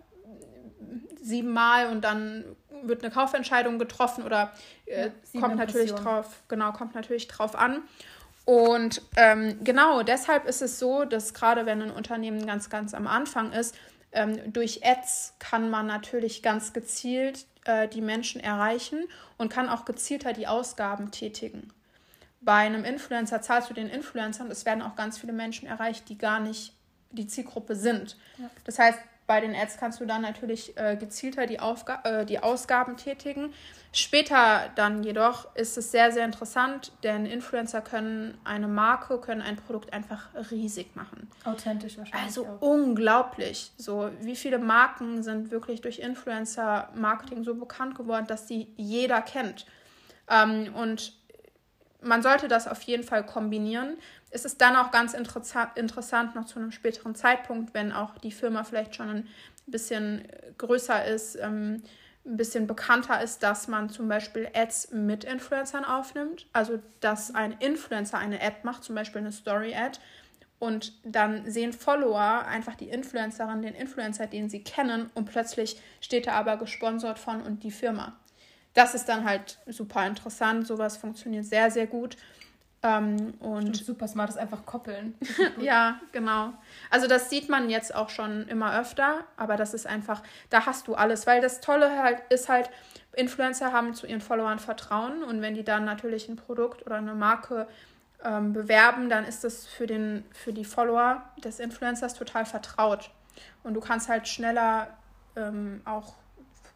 siebenmal 1.21 1.87
und 1.89 2.03
dann 2.03 2.45
wird 2.83 3.03
eine 3.03 3.13
Kaufentscheidung 3.13 3.79
getroffen 3.79 4.25
oder 4.25 4.53
äh, 4.87 5.11
ja, 5.33 5.41
kommt 5.41 5.57
natürlich 5.57 5.93
drauf, 5.93 6.43
genau, 6.49 6.73
kommt 6.73 6.95
natürlich 6.95 7.29
drauf 7.29 7.57
an. 7.57 7.83
Und 8.45 9.03
ähm, 9.17 9.63
genau 9.63 10.03
deshalb 10.03 10.47
ist 10.47 10.63
es 10.63 10.79
so, 10.79 11.05
dass 11.05 11.35
gerade 11.35 11.67
wenn 11.67 11.83
ein 11.83 11.91
Unternehmen 11.91 12.47
ganz, 12.47 12.71
ganz 12.71 12.95
am 12.95 13.07
Anfang 13.07 13.53
ist, 13.53 13.77
ähm, 14.13 14.53
durch 14.53 14.87
Ads 14.87 15.35
kann 15.39 15.69
man 15.69 15.87
natürlich 15.87 16.43
ganz 16.43 16.73
gezielt 16.73 17.45
äh, 17.65 17.89
die 17.89 18.01
Menschen 18.01 18.41
erreichen 18.41 19.05
und 19.37 19.53
kann 19.53 19.69
auch 19.69 19.85
gezielter 19.85 20.33
die 20.33 20.47
Ausgaben 20.47 21.11
tätigen. 21.11 21.73
Bei 22.41 22.55
einem 22.55 22.85
Influencer 22.85 23.43
zahlst 23.43 23.69
du 23.69 23.75
den 23.75 23.89
Influencern, 23.89 24.51
es 24.51 24.65
werden 24.65 24.83
auch 24.83 24.97
ganz 24.97 25.19
viele 25.19 25.35
Menschen 25.35 25.69
erreicht, 25.69 26.09
die 26.09 26.17
gar 26.17 26.41
nicht 26.41 26.73
die 27.11 27.27
Zielgruppe 27.27 27.75
sind. 27.75 28.17
Ja. 28.39 28.49
Das 28.65 28.79
heißt, 28.79 28.99
bei 29.29 29.43
den 29.43 29.55
Ads 29.55 29.77
kannst 29.77 30.01
du 30.01 30.07
dann 30.07 30.23
natürlich 30.23 30.77
äh, 30.79 30.97
gezielter 30.97 31.47
die, 31.47 31.61
Aufga 31.61 32.01
äh, 32.05 32.25
die 32.25 32.41
Ausgaben 32.41 32.97
tätigen. 32.97 33.53
Später 33.93 34.71
dann 34.75 35.05
jedoch 35.05 35.55
ist 35.55 35.77
es 35.77 35.93
sehr, 35.93 36.11
sehr 36.13 36.25
interessant, 36.25 36.93
denn 37.03 37.27
Influencer 37.27 37.83
können 37.83 38.39
eine 38.45 38.69
Marke, 38.69 39.19
können 39.19 39.43
ein 39.43 39.57
Produkt 39.57 39.93
einfach 39.93 40.29
riesig 40.51 40.97
machen. 40.97 41.31
Authentisch 41.45 41.99
wahrscheinlich. 41.99 42.27
Also 42.27 42.47
auch. 42.47 42.63
unglaublich. 42.63 43.71
So, 43.77 44.11
wie 44.23 44.35
viele 44.35 44.59
Marken 44.59 45.23
sind 45.23 45.51
wirklich 45.51 45.83
durch 45.83 45.99
Influencer-Marketing 45.99 47.45
so 47.45 47.55
bekannt 47.55 47.97
geworden, 47.97 48.27
dass 48.27 48.49
sie 48.49 48.73
jeder 48.77 49.21
kennt. 49.21 49.67
Ähm, 50.31 50.75
und 50.75 51.13
man 52.01 52.23
sollte 52.23 52.49
das 52.49 52.67
auf 52.67 52.81
jeden 52.83 53.03
Fall 53.03 53.27
kombinieren 53.27 53.99
ist 54.31 54.45
es 54.45 54.59
dann 54.59 54.77
auch 54.77 54.91
ganz 54.91 55.15
interessant, 55.15 56.35
noch 56.35 56.45
zu 56.45 56.59
einem 56.59 56.71
späteren 56.71 57.15
Zeitpunkt, 57.15 57.75
wenn 57.75 57.93
auch 57.93 58.19
die 58.19 58.33
Firma 58.33 58.65
vielleicht 58.65 58.95
schon 58.95 59.09
ein 59.09 59.29
bisschen 59.67 60.29
größer 60.59 61.05
ist, 61.07 61.37
ähm, 61.37 61.83
ein 62.27 62.37
bisschen 62.37 62.67
bekannter 62.67 63.23
ist, 63.23 63.43
dass 63.43 63.69
man 63.69 63.89
zum 63.89 64.09
Beispiel 64.09 64.49
Ads 64.53 64.93
mit 64.93 65.25
Influencern 65.25 65.85
aufnimmt. 65.85 66.47
Also, 66.53 66.79
dass 67.01 67.35
ein 67.35 67.53
Influencer 67.53 68.19
eine 68.19 68.41
Ad 68.43 68.57
macht, 68.65 68.85
zum 68.85 68.95
Beispiel 68.95 69.21
eine 69.21 69.33
Story-Ad. 69.33 69.99
Und 70.59 70.93
dann 71.05 71.51
sehen 71.51 71.73
Follower 71.73 72.45
einfach 72.47 72.75
die 72.75 72.89
Influencerin, 72.89 73.63
den 73.63 73.75
Influencer, 73.75 74.27
den 74.27 74.51
sie 74.51 74.63
kennen, 74.63 75.09
und 75.15 75.27
plötzlich 75.27 75.81
steht 76.01 76.27
er 76.27 76.35
aber 76.35 76.57
gesponsert 76.57 77.19
von 77.19 77.43
und 77.43 77.63
die 77.63 77.71
Firma. 77.71 78.17
Das 78.75 78.95
ist 78.95 79.09
dann 79.09 79.25
halt 79.25 79.59
super 79.67 80.07
interessant. 80.07 80.67
Sowas 80.67 80.97
funktioniert 80.97 81.47
sehr, 81.47 81.71
sehr 81.71 81.87
gut. 81.87 82.17
Ähm, 82.83 83.35
und 83.41 83.77
Stimmt, 83.77 83.87
super 83.87 84.09
smart 84.09 84.31
ist 84.31 84.39
einfach 84.39 84.65
koppeln. 84.65 85.15
ja, 85.61 86.01
genau. 86.13 86.53
Also 86.91 87.09
das 87.09 87.29
sieht 87.29 87.49
man 87.49 87.71
jetzt 87.71 87.95
auch 87.95 88.09
schon 88.09 88.47
immer 88.47 88.79
öfter, 88.79 89.25
aber 89.37 89.57
das 89.57 89.75
ist 89.75 89.87
einfach, 89.87 90.23
da 90.51 90.65
hast 90.65 90.87
du 90.87 90.95
alles, 90.95 91.27
weil 91.27 91.41
das 91.41 91.61
Tolle 91.61 92.03
halt 92.03 92.23
ist 92.31 92.49
halt, 92.49 92.71
Influencer 93.17 93.73
haben 93.73 93.95
zu 93.95 94.07
ihren 94.07 94.21
Followern 94.21 94.61
Vertrauen 94.61 95.25
und 95.25 95.43
wenn 95.43 95.55
die 95.55 95.65
dann 95.65 95.85
natürlich 95.85 96.29
ein 96.29 96.37
Produkt 96.37 96.87
oder 96.87 96.97
eine 96.97 97.15
Marke 97.15 97.67
ähm, 98.25 98.53
bewerben, 98.53 99.09
dann 99.09 99.25
ist 99.25 99.43
das 99.43 99.67
für, 99.67 99.87
den, 99.87 100.25
für 100.33 100.53
die 100.53 100.65
Follower 100.65 101.23
des 101.43 101.59
Influencers 101.59 102.15
total 102.15 102.45
vertraut. 102.45 103.11
Und 103.65 103.75
du 103.75 103.81
kannst 103.81 104.09
halt 104.09 104.29
schneller 104.29 104.89
ähm, 105.37 105.81
auch 105.85 106.15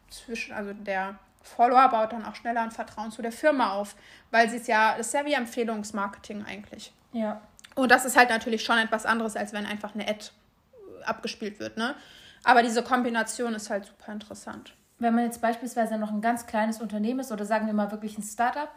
zwischen, 0.09 0.53
also 0.53 0.73
der 0.73 1.15
Follower 1.43 1.89
baut 1.89 2.13
dann 2.13 2.25
auch 2.25 2.35
schneller 2.35 2.61
ein 2.61 2.71
Vertrauen 2.71 3.11
zu 3.11 3.21
der 3.21 3.31
Firma 3.31 3.73
auf, 3.73 3.95
weil 4.31 4.49
sie 4.49 4.57
es 4.57 4.67
ja, 4.67 4.97
das 4.97 5.07
ist 5.07 5.13
ja 5.13 5.25
wie 5.25 5.33
Empfehlungsmarketing 5.33 6.45
eigentlich. 6.45 6.93
Ja. 7.11 7.41
Und 7.75 7.91
das 7.91 8.05
ist 8.05 8.17
halt 8.17 8.29
natürlich 8.29 8.63
schon 8.63 8.77
etwas 8.77 9.05
anderes, 9.05 9.35
als 9.35 9.53
wenn 9.53 9.65
einfach 9.65 9.93
eine 9.93 10.07
Ad 10.07 10.27
abgespielt 11.05 11.59
wird, 11.59 11.77
ne? 11.77 11.95
Aber 12.43 12.63
diese 12.63 12.83
Kombination 12.83 13.53
ist 13.53 13.69
halt 13.69 13.85
super 13.85 14.11
interessant. 14.11 14.73
Wenn 14.99 15.15
man 15.15 15.25
jetzt 15.25 15.41
beispielsweise 15.41 15.97
noch 15.97 16.11
ein 16.11 16.21
ganz 16.21 16.45
kleines 16.45 16.81
Unternehmen 16.81 17.19
ist 17.19 17.31
oder 17.31 17.45
sagen 17.45 17.67
wir 17.67 17.73
mal 17.73 17.91
wirklich 17.91 18.17
ein 18.17 18.23
Startup, 18.23 18.69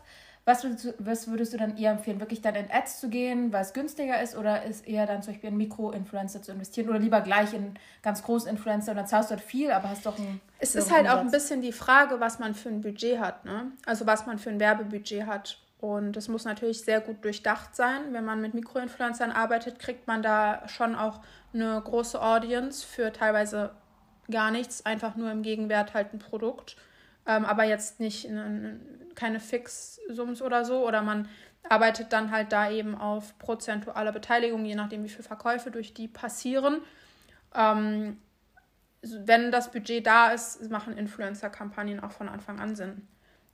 was 0.47 0.63
würdest, 0.63 0.85
du, 0.85 0.95
was 0.99 1.29
würdest 1.29 1.53
du 1.53 1.57
dann 1.57 1.77
eher 1.77 1.91
empfehlen? 1.91 2.21
Wirklich 2.21 2.41
dann 2.41 2.55
in 2.55 2.71
Ads 2.71 3.01
zu 3.01 3.09
gehen, 3.09 3.53
weil 3.53 3.63
es 3.63 3.73
günstiger 3.73 4.23
ist? 4.23 4.37
Oder 4.37 4.63
ist 4.63 4.87
eher 4.87 5.05
dann 5.05 5.21
zum 5.21 5.33
Beispiel 5.33 5.51
in 5.51 5.57
Mikro-Influencer 5.57 6.41
zu 6.41 6.53
investieren? 6.53 6.89
Oder 6.89 7.01
lieber 7.01 7.21
gleich 7.21 7.53
in 7.53 7.75
ganz 8.01 8.23
großen 8.23 8.49
Influencer 8.49 8.93
und 8.93 8.97
dann 8.97 9.09
zahlst 9.09 9.31
du 9.31 9.35
halt 9.35 9.45
viel, 9.45 9.73
aber 9.73 9.91
hast 9.91 10.07
doch 10.07 10.17
ein. 10.17 10.41
Es 10.61 10.77
ist 10.77 10.93
halt 10.93 11.09
auch 11.09 11.19
ein 11.19 11.33
bisschen 11.33 11.63
die 11.63 11.73
Frage, 11.73 12.21
was 12.21 12.39
man 12.39 12.55
für 12.55 12.69
ein 12.69 12.81
Budget 12.81 13.19
hat. 13.19 13.45
Ne? 13.45 13.73
Also 13.87 14.07
was 14.07 14.25
man 14.27 14.39
für 14.39 14.51
ein 14.51 14.61
Werbebudget 14.61 15.27
hat. 15.27 15.59
Und 15.81 16.17
es 16.17 16.29
muss 16.29 16.45
natürlich 16.45 16.83
sehr 16.83 17.01
gut 17.01 17.25
durchdacht 17.25 17.75
sein. 17.75 18.13
Wenn 18.13 18.25
man 18.25 18.41
mit 18.41 18.55
Mikroinfluencern 18.55 19.33
arbeitet, 19.33 19.81
kriegt 19.81 20.07
man 20.07 20.23
da 20.23 20.63
schon 20.69 20.95
auch 20.95 21.21
eine 21.53 21.81
große 21.83 22.23
Audience 22.23 22.87
für 22.87 23.13
teilweise 23.13 23.73
gar 24.31 24.53
nichts, 24.53 24.87
einfach 24.87 25.17
nur 25.17 25.31
im 25.33 25.43
Gegenwert 25.43 25.93
halt 25.93 26.13
ein 26.15 26.21
Produkt. 26.21 26.77
Ähm, 27.27 27.45
aber 27.45 27.65
jetzt 27.65 28.01
nicht 28.01 28.25
in, 28.25 28.81
keine 29.15 29.41
Fixsums 29.41 30.43
oder 30.43 30.65
so. 30.65 30.87
Oder 30.87 31.03
man 31.03 31.29
arbeitet 31.69 32.13
dann 32.13 32.31
halt 32.31 32.53
da 32.53 32.71
eben 32.71 32.95
auf 32.95 33.39
prozentuale 33.39 34.13
Beteiligung, 34.13 34.65
je 34.65 34.75
nachdem, 34.75 35.05
wie 35.05 35.09
viele 35.09 35.25
Verkäufe 35.25 35.71
durch 35.71 35.95
die 35.95 36.09
passieren. 36.09 36.81
Ähm, 37.55 38.19
wenn 39.03 39.51
das 39.51 39.71
Budget 39.71 40.07
da 40.07 40.31
ist, 40.31 40.71
machen 40.71 40.97
Influencer-Kampagnen 40.97 42.01
auch 42.01 42.13
von 42.13 42.29
Anfang 42.29 42.61
an 42.61 42.75
Sinn. 42.77 43.07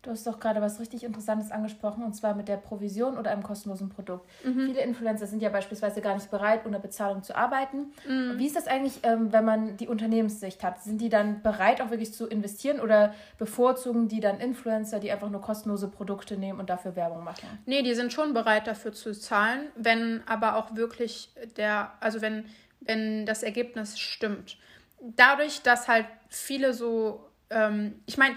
Du 0.02 0.11
hast 0.11 0.26
doch 0.26 0.40
gerade 0.40 0.61
was 0.61 0.80
richtig 0.80 1.04
Interessantes 1.04 1.52
angesprochen, 1.52 2.02
und 2.02 2.12
zwar 2.14 2.35
mit 2.35 2.49
der 2.49 2.56
Provision 2.56 3.16
oder 3.16 3.30
einem 3.30 3.44
kostenlosen 3.44 3.88
Produkt. 3.88 4.28
Mhm. 4.44 4.66
Viele 4.66 4.80
Influencer 4.80 5.28
sind 5.28 5.40
ja 5.40 5.49
beispielsweise 5.49 6.00
gar 6.00 6.14
nicht 6.14 6.28
bereit, 6.28 6.66
unter 6.66 6.80
Bezahlung 6.80 7.23
zu 7.23 7.37
arbeiten. 7.37 7.92
Mhm. 8.09 8.37
Wie 8.37 8.47
ist 8.47 8.56
das 8.56 8.66
eigentlich, 8.66 8.99
ähm, 9.04 9.32
wenn 9.32 9.44
man 9.44 9.76
die 9.76 9.87
Unternehmenssicht 9.87 10.64
hat? 10.64 10.82
Sind 10.82 11.00
die 11.00 11.09
dann 11.09 11.40
bereit, 11.42 11.80
auch 11.80 11.90
wirklich 11.90 12.12
zu 12.12 12.26
investieren 12.26 12.80
oder 12.80 13.14
bevorzugen 13.38 14.09
die 14.09 14.18
dann 14.18 14.40
Influencer, 14.40 14.99
die 14.99 15.12
einfach 15.12 15.30
nur 15.30 15.40
kostenlose 15.40 15.87
Produkte 15.87 16.37
nehmen 16.37 16.59
und 16.59 16.68
dafür 16.68 16.97
Werbung 16.97 17.23
machen? 17.23 17.47
Nee, 17.66 17.82
die 17.82 17.94
sind 17.94 18.12
schon 18.12 18.35
bereit, 18.35 18.66
dafür 18.66 18.92
zu 18.92 19.12
zahlen, 19.12 19.68
wenn 19.76 20.23
aber 20.26 20.56
auch 20.56 20.75
wirklich 20.75 21.30
der, 21.56 21.92
also 22.00 22.21
wenn, 22.21 22.47
wenn 22.80 23.25
das 23.25 23.44
Ergebnis 23.44 24.00
stimmt. 24.00 24.56
Dadurch, 25.00 25.62
dass 25.62 25.87
halt 25.87 26.06
viele 26.28 26.75
so, 26.75 27.28
ähm, 27.50 28.00
ich 28.06 28.18
meine, 28.18 28.35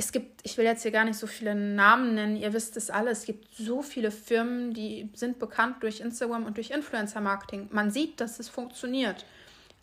es 0.00 0.12
gibt, 0.12 0.40
ich 0.44 0.56
will 0.56 0.64
jetzt 0.64 0.82
hier 0.82 0.92
gar 0.92 1.04
nicht 1.04 1.18
so 1.18 1.26
viele 1.26 1.54
Namen 1.54 2.14
nennen, 2.14 2.34
ihr 2.34 2.54
wisst 2.54 2.78
es 2.78 2.88
alle, 2.88 3.10
es 3.10 3.26
gibt 3.26 3.54
so 3.54 3.82
viele 3.82 4.10
Firmen, 4.10 4.72
die 4.72 5.10
sind 5.12 5.38
bekannt 5.38 5.82
durch 5.82 6.00
Instagram 6.00 6.46
und 6.46 6.56
durch 6.56 6.70
Influencer-Marketing. 6.70 7.68
Man 7.70 7.90
sieht, 7.90 8.18
dass 8.18 8.40
es 8.40 8.48
funktioniert. 8.48 9.26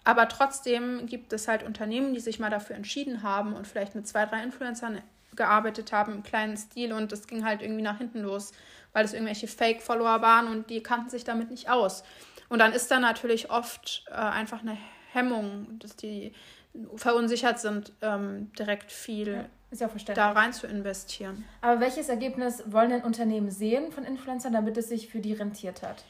Aber 0.03 0.27
trotzdem 0.27 1.05
gibt 1.05 1.33
es 1.33 1.47
halt 1.47 1.61
Unternehmen, 1.61 2.15
die 2.15 2.19
sich 2.19 2.39
mal 2.39 2.49
dafür 2.49 2.75
entschieden 2.75 3.21
haben 3.21 3.53
und 3.53 3.67
vielleicht 3.67 3.93
mit 3.93 4.07
zwei, 4.07 4.25
drei 4.25 4.41
Influencern 4.41 5.03
gearbeitet 5.35 5.91
haben 5.91 6.13
im 6.13 6.23
kleinen 6.23 6.57
Stil 6.57 6.93
und 6.93 7.11
es 7.11 7.27
ging 7.27 7.45
halt 7.45 7.61
irgendwie 7.61 7.83
nach 7.83 7.99
hinten 7.99 8.21
los, 8.21 8.53
weil 8.93 9.05
es 9.05 9.13
irgendwelche 9.13 9.47
Fake-Follower 9.47 10.23
waren 10.23 10.47
und 10.47 10.71
die 10.71 10.81
kannten 10.81 11.11
sich 11.11 11.25
damit 11.25 11.51
nicht 11.51 11.69
aus. 11.69 12.03
Und 12.49 12.57
dann 12.57 12.73
ist 12.73 12.89
da 12.89 12.99
natürlich 12.99 13.51
oft 13.51 14.05
äh, 14.09 14.15
einfach 14.15 14.61
eine 14.61 14.79
Hemmung, 15.11 15.77
dass 15.77 15.95
die 15.95 16.33
verunsichert 16.95 17.59
sind, 17.59 17.91
ähm, 18.01 18.51
direkt 18.57 18.91
viel 18.91 19.33
ja. 19.33 19.45
Ist 19.69 19.81
ja 19.81 19.89
verständlich. 19.89 20.25
da 20.25 20.31
rein 20.31 20.53
zu 20.53 20.65
investieren. 20.65 21.43
Aber 21.61 21.79
welches 21.81 22.07
Ergebnis 22.07 22.63
wollen 22.67 22.89
denn 22.89 23.01
Unternehmen 23.01 23.51
sehen 23.51 23.91
von 23.91 24.05
Influencern, 24.05 24.53
damit 24.53 24.77
es 24.77 24.87
sich 24.87 25.09
für 25.09 25.19
die 25.19 25.33
rentiert 25.33 25.81
hat? 25.81 26.03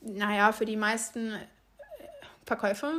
Naja, 0.00 0.50
für 0.52 0.64
die 0.64 0.76
meisten 0.76 1.32
äh, 1.32 1.38
Verkäufe, 2.44 2.90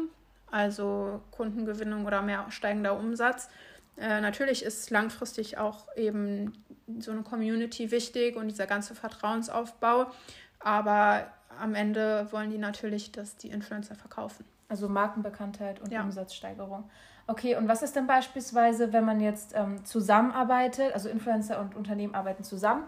also 0.49 1.21
Kundengewinnung 1.31 2.05
oder 2.05 2.21
mehr 2.21 2.45
steigender 2.49 2.97
Umsatz. 2.97 3.49
Äh, 3.97 4.21
natürlich 4.21 4.63
ist 4.63 4.89
langfristig 4.89 5.57
auch 5.57 5.87
eben 5.95 6.53
so 6.99 7.11
eine 7.11 7.23
Community 7.23 7.91
wichtig 7.91 8.35
und 8.35 8.47
dieser 8.47 8.67
ganze 8.67 8.95
Vertrauensaufbau. 8.95 10.11
Aber 10.59 11.27
am 11.59 11.75
Ende 11.75 12.27
wollen 12.31 12.51
die 12.51 12.57
natürlich, 12.57 13.11
dass 13.11 13.35
die 13.37 13.49
Influencer 13.49 13.95
verkaufen. 13.95 14.45
Also 14.67 14.89
Markenbekanntheit 14.89 15.79
und 15.81 15.91
ja. 15.91 16.03
Umsatzsteigerung. 16.03 16.89
Okay, 17.27 17.55
und 17.55 17.67
was 17.67 17.81
ist 17.81 17.95
denn 17.95 18.05
beispielsweise, 18.05 18.93
wenn 18.93 19.03
man 19.03 19.19
jetzt 19.19 19.53
ähm, 19.55 19.83
zusammenarbeitet, 19.83 20.93
also 20.93 21.09
Influencer 21.09 21.59
und 21.59 21.75
Unternehmen 21.75 22.13
arbeiten 22.13 22.43
zusammen 22.43 22.83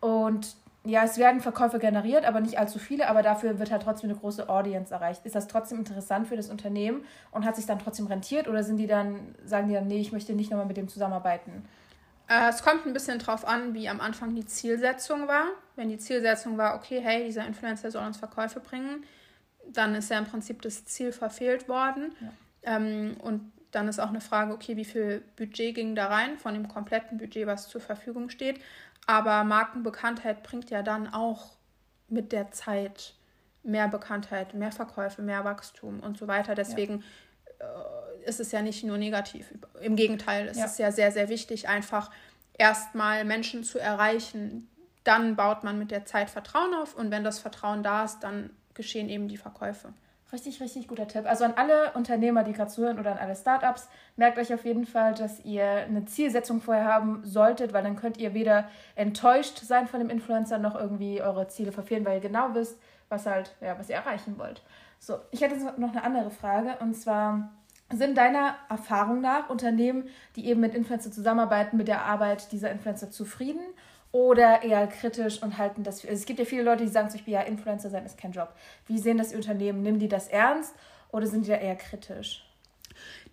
und 0.00 0.56
ja, 0.84 1.04
es 1.04 1.18
werden 1.18 1.40
Verkäufe 1.40 1.78
generiert, 1.78 2.24
aber 2.24 2.40
nicht 2.40 2.58
allzu 2.58 2.78
viele, 2.78 3.08
aber 3.08 3.22
dafür 3.22 3.58
wird 3.58 3.70
halt 3.70 3.82
trotzdem 3.82 4.10
eine 4.10 4.18
große 4.18 4.48
Audience 4.48 4.92
erreicht. 4.92 5.26
Ist 5.26 5.34
das 5.34 5.48
trotzdem 5.48 5.78
interessant 5.78 6.28
für 6.28 6.36
das 6.36 6.48
Unternehmen 6.48 7.04
und 7.30 7.44
hat 7.44 7.56
sich 7.56 7.66
dann 7.66 7.78
trotzdem 7.78 8.06
rentiert 8.06 8.48
oder 8.48 8.62
sind 8.62 8.76
die 8.76 8.86
dann, 8.86 9.34
sagen 9.44 9.68
die 9.68 9.74
dann, 9.74 9.86
nee, 9.86 10.00
ich 10.00 10.12
möchte 10.12 10.32
nicht 10.32 10.50
nochmal 10.50 10.66
mit 10.66 10.76
dem 10.76 10.88
zusammenarbeiten? 10.88 11.66
Äh, 12.28 12.48
es 12.48 12.62
kommt 12.62 12.86
ein 12.86 12.92
bisschen 12.92 13.18
drauf 13.18 13.46
an, 13.46 13.74
wie 13.74 13.88
am 13.88 14.00
Anfang 14.00 14.34
die 14.34 14.46
Zielsetzung 14.46 15.28
war. 15.28 15.46
Wenn 15.76 15.88
die 15.88 15.98
Zielsetzung 15.98 16.56
war, 16.56 16.76
okay, 16.76 17.00
hey, 17.02 17.24
dieser 17.24 17.46
Influencer 17.46 17.90
soll 17.90 18.06
uns 18.06 18.16
Verkäufe 18.16 18.60
bringen, 18.60 19.04
dann 19.66 19.94
ist 19.94 20.10
ja 20.10 20.18
im 20.18 20.26
Prinzip 20.26 20.62
das 20.62 20.84
Ziel 20.84 21.12
verfehlt 21.12 21.68
worden. 21.68 22.14
Ja. 22.20 22.76
Ähm, 22.76 23.16
und 23.20 23.52
dann 23.70 23.88
ist 23.88 23.98
auch 23.98 24.08
eine 24.08 24.20
Frage, 24.20 24.52
okay, 24.52 24.76
wie 24.76 24.84
viel 24.84 25.22
Budget 25.36 25.74
ging 25.74 25.94
da 25.94 26.06
rein 26.06 26.38
von 26.38 26.54
dem 26.54 26.68
kompletten 26.68 27.18
Budget, 27.18 27.46
was 27.46 27.68
zur 27.68 27.80
Verfügung 27.80 28.30
steht. 28.30 28.60
Aber 29.06 29.44
Markenbekanntheit 29.44 30.42
bringt 30.42 30.70
ja 30.70 30.82
dann 30.82 31.12
auch 31.12 31.56
mit 32.08 32.32
der 32.32 32.50
Zeit 32.50 33.14
mehr 33.62 33.88
Bekanntheit, 33.88 34.54
mehr 34.54 34.72
Verkäufe, 34.72 35.22
mehr 35.22 35.44
Wachstum 35.44 36.00
und 36.00 36.16
so 36.16 36.26
weiter. 36.26 36.54
Deswegen 36.54 37.04
ja. 37.60 37.66
äh, 37.66 38.28
ist 38.28 38.40
es 38.40 38.52
ja 38.52 38.62
nicht 38.62 38.84
nur 38.84 38.98
negativ. 38.98 39.52
Im 39.80 39.96
Gegenteil, 39.96 40.48
es 40.48 40.58
ja. 40.58 40.64
ist 40.64 40.78
ja 40.78 40.92
sehr, 40.92 41.12
sehr 41.12 41.28
wichtig, 41.28 41.68
einfach 41.68 42.10
erstmal 42.56 43.24
Menschen 43.24 43.64
zu 43.64 43.78
erreichen. 43.78 44.68
Dann 45.04 45.36
baut 45.36 45.64
man 45.64 45.78
mit 45.78 45.90
der 45.90 46.04
Zeit 46.06 46.30
Vertrauen 46.30 46.74
auf 46.74 46.94
und 46.94 47.10
wenn 47.10 47.24
das 47.24 47.38
Vertrauen 47.38 47.82
da 47.82 48.04
ist, 48.04 48.20
dann 48.20 48.50
geschehen 48.74 49.08
eben 49.08 49.28
die 49.28 49.36
Verkäufe. 49.36 49.92
Richtig, 50.30 50.60
richtig 50.60 50.88
guter 50.88 51.08
Tipp. 51.08 51.24
Also 51.24 51.44
an 51.44 51.54
alle 51.56 51.92
Unternehmer, 51.92 52.44
die 52.44 52.52
gerade 52.52 52.70
zuhören 52.70 52.98
oder 52.98 53.12
an 53.12 53.18
alle 53.18 53.34
Startups, 53.34 53.88
merkt 54.16 54.38
euch 54.38 54.52
auf 54.52 54.64
jeden 54.66 54.84
Fall, 54.84 55.14
dass 55.14 55.42
ihr 55.44 55.64
eine 55.64 56.04
Zielsetzung 56.04 56.60
vorher 56.60 56.84
haben 56.84 57.24
solltet, 57.24 57.72
weil 57.72 57.82
dann 57.82 57.96
könnt 57.96 58.18
ihr 58.18 58.34
weder 58.34 58.68
enttäuscht 58.94 59.58
sein 59.58 59.86
von 59.86 60.00
dem 60.00 60.10
Influencer 60.10 60.58
noch 60.58 60.74
irgendwie 60.74 61.22
eure 61.22 61.48
Ziele 61.48 61.72
verfehlen, 61.72 62.04
weil 62.04 62.16
ihr 62.16 62.28
genau 62.28 62.54
wisst, 62.54 62.78
was 63.08 63.24
halt, 63.24 63.54
ja, 63.62 63.78
was 63.78 63.88
ihr 63.88 63.96
erreichen 63.96 64.36
wollt. 64.36 64.62
So, 64.98 65.16
ich 65.30 65.40
hätte 65.40 65.56
noch 65.80 65.92
eine 65.92 66.04
andere 66.04 66.30
Frage 66.30 66.76
und 66.80 66.92
zwar 66.94 67.50
sind 67.90 68.18
deiner 68.18 68.56
Erfahrung 68.68 69.22
nach 69.22 69.48
Unternehmen, 69.48 70.10
die 70.36 70.46
eben 70.46 70.60
mit 70.60 70.74
Influencer 70.74 71.10
zusammenarbeiten, 71.10 71.78
mit 71.78 71.88
der 71.88 72.04
Arbeit 72.04 72.52
dieser 72.52 72.70
Influencer 72.70 73.10
zufrieden 73.10 73.62
oder 74.12 74.62
eher 74.62 74.86
kritisch 74.86 75.42
und 75.42 75.58
halten 75.58 75.82
das 75.82 76.00
für. 76.00 76.08
Also 76.08 76.20
es 76.20 76.26
gibt 76.26 76.38
ja 76.38 76.44
viele 76.44 76.62
Leute, 76.62 76.84
die 76.84 76.90
sagen 76.90 77.10
zum 77.10 77.18
Beispiel, 77.18 77.34
ja, 77.34 77.42
Influencer 77.42 77.90
sein 77.90 78.06
ist 78.06 78.18
kein 78.18 78.32
Job. 78.32 78.52
Wie 78.86 78.98
sehen 78.98 79.18
das 79.18 79.30
die 79.30 79.36
Unternehmen? 79.36 79.82
Nehmen 79.82 79.98
die 79.98 80.08
das 80.08 80.28
ernst 80.28 80.74
oder 81.10 81.26
sind 81.26 81.46
die 81.46 81.50
da 81.50 81.56
eher 81.56 81.76
kritisch? 81.76 82.44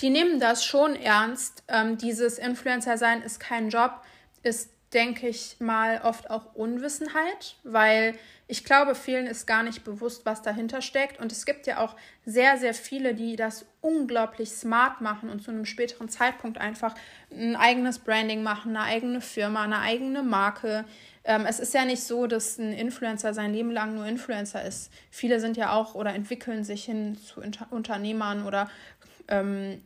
Die 0.02 0.10
nehmen 0.10 0.40
das 0.40 0.66
schon 0.66 0.96
ernst. 0.96 1.64
Ähm, 1.68 1.98
dieses 1.98 2.38
Influencer 2.38 2.98
sein 2.98 3.22
ist 3.22 3.40
kein 3.40 3.70
Job, 3.70 4.02
ist, 4.44 4.70
denke 4.96 5.28
ich 5.28 5.58
mal, 5.60 6.02
oft 6.04 6.30
auch 6.32 6.56
Unwissenheit, 6.56 7.58
weil 7.64 8.16
ich 8.48 8.64
glaube, 8.64 8.96
vielen 8.96 9.28
ist 9.28 9.46
gar 9.46 9.62
nicht 9.62 9.84
bewusst, 9.84 10.26
was 10.26 10.42
dahinter 10.42 10.82
steckt. 10.82 11.20
Und 11.20 11.32
es 11.32 11.46
gibt 11.46 11.68
ja 11.68 11.80
auch 11.80 11.96
sehr, 12.26 12.58
sehr 12.58 12.74
viele, 12.74 13.14
die 13.14 13.36
das 13.36 13.66
unglaublich 13.82 14.52
smart 14.52 15.02
machen 15.02 15.30
und 15.30 15.44
zu 15.44 15.52
einem 15.52 15.66
späteren 15.66 16.08
Zeitpunkt 16.08 16.60
einfach 16.60 16.96
ein 17.30 17.56
eigenes 17.56 18.00
Branding 18.00 18.42
machen, 18.42 18.78
eine 18.78 18.86
eigene 18.86 19.20
Firma, 19.20 19.64
eine 19.64 19.80
eigene 19.80 20.24
Marke. 20.24 20.86
Ähm, 21.26 21.46
es 21.46 21.60
ist 21.60 21.74
ja 21.74 21.84
nicht 21.84 22.04
so, 22.04 22.28
dass 22.28 22.58
ein 22.58 22.72
Influencer 22.72 23.34
sein 23.34 23.52
Leben 23.52 23.72
lang 23.72 23.96
nur 23.96 24.06
Influencer 24.06 24.64
ist. 24.64 24.94
Viele 25.12 25.42
sind 25.42 25.58
ja 25.58 25.74
auch 25.74 25.94
oder 25.94 26.14
entwickeln 26.14 26.64
sich 26.64 26.86
hin 26.86 27.18
zu 27.18 27.42
Unternehmern 27.70 28.46
oder 28.46 28.70
ähm, 29.28 29.82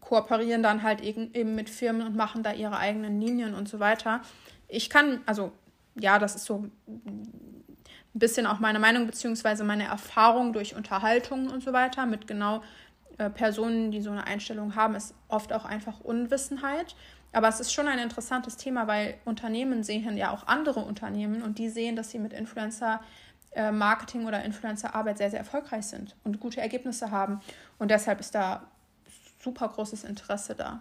kooperieren 0.00 0.62
dann 0.62 0.82
halt 0.82 1.00
eben 1.00 1.54
mit 1.54 1.70
Firmen 1.70 2.06
und 2.06 2.16
machen 2.16 2.42
da 2.42 2.52
ihre 2.52 2.78
eigenen 2.78 3.20
Linien 3.20 3.54
und 3.54 3.68
so 3.68 3.80
weiter. 3.80 4.20
Ich 4.68 4.90
kann, 4.90 5.20
also 5.26 5.52
ja, 5.98 6.18
das 6.18 6.36
ist 6.36 6.44
so 6.44 6.66
ein 6.86 7.32
bisschen 8.12 8.46
auch 8.46 8.60
meine 8.60 8.78
Meinung 8.78 9.06
bzw. 9.06 9.64
meine 9.64 9.84
Erfahrung 9.84 10.52
durch 10.52 10.74
Unterhaltungen 10.74 11.48
und 11.48 11.62
so 11.62 11.72
weiter 11.72 12.06
mit 12.06 12.26
genau 12.26 12.62
äh, 13.18 13.30
Personen, 13.30 13.90
die 13.90 14.00
so 14.00 14.10
eine 14.10 14.26
Einstellung 14.26 14.74
haben, 14.74 14.94
ist 14.94 15.14
oft 15.28 15.52
auch 15.52 15.64
einfach 15.64 16.00
Unwissenheit. 16.00 16.94
Aber 17.32 17.48
es 17.48 17.60
ist 17.60 17.72
schon 17.72 17.86
ein 17.86 17.98
interessantes 17.98 18.56
Thema, 18.56 18.86
weil 18.86 19.14
Unternehmen 19.24 19.84
sehen 19.84 20.16
ja 20.16 20.32
auch 20.32 20.46
andere 20.46 20.80
Unternehmen 20.80 21.42
und 21.42 21.58
die 21.58 21.68
sehen, 21.68 21.94
dass 21.94 22.10
sie 22.10 22.18
mit 22.18 22.32
Influencer 22.32 23.00
äh, 23.52 23.70
Marketing 23.70 24.26
oder 24.26 24.44
Influencer 24.44 24.94
Arbeit 24.94 25.18
sehr, 25.18 25.30
sehr 25.30 25.40
erfolgreich 25.40 25.86
sind 25.86 26.16
und 26.24 26.40
gute 26.40 26.60
Ergebnisse 26.60 27.10
haben. 27.10 27.40
Und 27.78 27.90
deshalb 27.90 28.20
ist 28.20 28.34
da 28.34 28.68
super 29.42 29.68
großes 29.68 30.04
Interesse 30.04 30.54
da. 30.54 30.80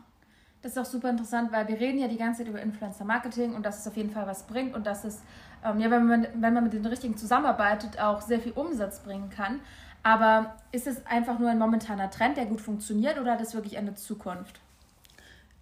Das 0.61 0.73
ist 0.73 0.77
auch 0.77 0.85
super 0.85 1.09
interessant, 1.09 1.51
weil 1.51 1.67
wir 1.69 1.79
reden 1.79 1.99
ja 1.99 2.07
die 2.09 2.17
ganze 2.17 2.39
Zeit 2.39 2.49
über 2.49 2.61
Influencer 2.61 3.05
Marketing 3.05 3.55
und 3.55 3.65
dass 3.65 3.79
es 3.79 3.87
auf 3.87 3.95
jeden 3.95 4.09
Fall 4.09 4.27
was 4.27 4.43
bringt 4.43 4.75
und 4.75 4.85
dass 4.85 5.05
es 5.05 5.21
ähm, 5.63 5.79
ja, 5.79 5.91
wenn 5.91 6.05
man, 6.05 6.27
wenn 6.35 6.53
man 6.53 6.63
mit 6.63 6.73
den 6.73 6.85
richtigen 6.85 7.17
zusammenarbeitet, 7.17 7.99
auch 7.99 8.21
sehr 8.21 8.39
viel 8.39 8.53
Umsatz 8.53 8.99
bringen 8.99 9.29
kann. 9.29 9.59
Aber 10.03 10.55
ist 10.71 10.87
es 10.87 11.05
einfach 11.05 11.39
nur 11.39 11.49
ein 11.49 11.59
momentaner 11.59 12.09
Trend, 12.09 12.37
der 12.37 12.45
gut 12.45 12.61
funktioniert 12.61 13.19
oder 13.19 13.33
hat 13.33 13.41
es 13.41 13.53
wirklich 13.53 13.77
eine 13.77 13.95
Zukunft? 13.95 14.59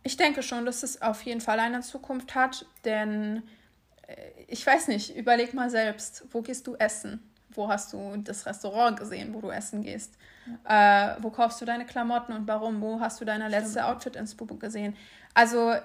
Ich 0.04 0.16
denke 0.16 0.44
schon, 0.44 0.66
dass 0.66 0.84
es 0.84 1.02
auf 1.02 1.24
jeden 1.24 1.42
Fall 1.42 1.60
eine 1.60 1.82
Zukunft 1.82 2.36
hat, 2.36 2.66
denn 2.86 3.44
äh, 4.08 4.16
ich 4.48 4.66
weiß 4.66 4.88
nicht, 4.90 5.16
überleg 5.16 5.54
mal 5.54 5.70
selbst, 5.70 6.26
wo 6.32 6.42
gehst 6.42 6.68
du 6.68 6.76
essen? 6.76 7.22
Wo 7.52 7.68
hast 7.68 7.94
du 7.94 8.18
das 8.18 8.46
Restaurant 8.46 9.00
gesehen, 9.00 9.34
wo 9.34 9.42
du 9.42 9.50
essen 9.50 9.82
gehst? 9.84 10.14
Ja. 10.66 11.14
Äh, 11.14 11.18
wo 11.22 11.30
kaufst 11.30 11.62
du 11.62 11.66
deine 11.66 11.86
Klamotten 11.86 12.34
und 12.34 12.48
warum? 12.48 12.82
Wo 12.82 13.00
hast 13.00 13.20
du 13.22 13.26
deine 13.26 13.48
letzte 13.48 13.86
Outfit-Inspo 13.86 14.46
gesehen? 14.46 14.96
Also 15.34 15.76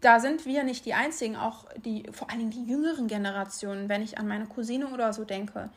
da 0.00 0.20
sind 0.20 0.44
wir 0.44 0.64
nicht 0.64 0.84
die 0.84 0.94
Einzigen, 0.94 1.36
auch 1.36 1.66
die, 1.76 2.04
vor 2.12 2.30
allem 2.30 2.50
die 2.50 2.64
jüngeren 2.64 3.08
Generationen, 3.08 3.88
wenn 3.88 4.02
ich 4.02 4.18
an 4.18 4.28
meine 4.28 4.46
Cousine 4.46 4.88
oder 4.88 5.12
so 5.12 5.24
denke. 5.24 5.70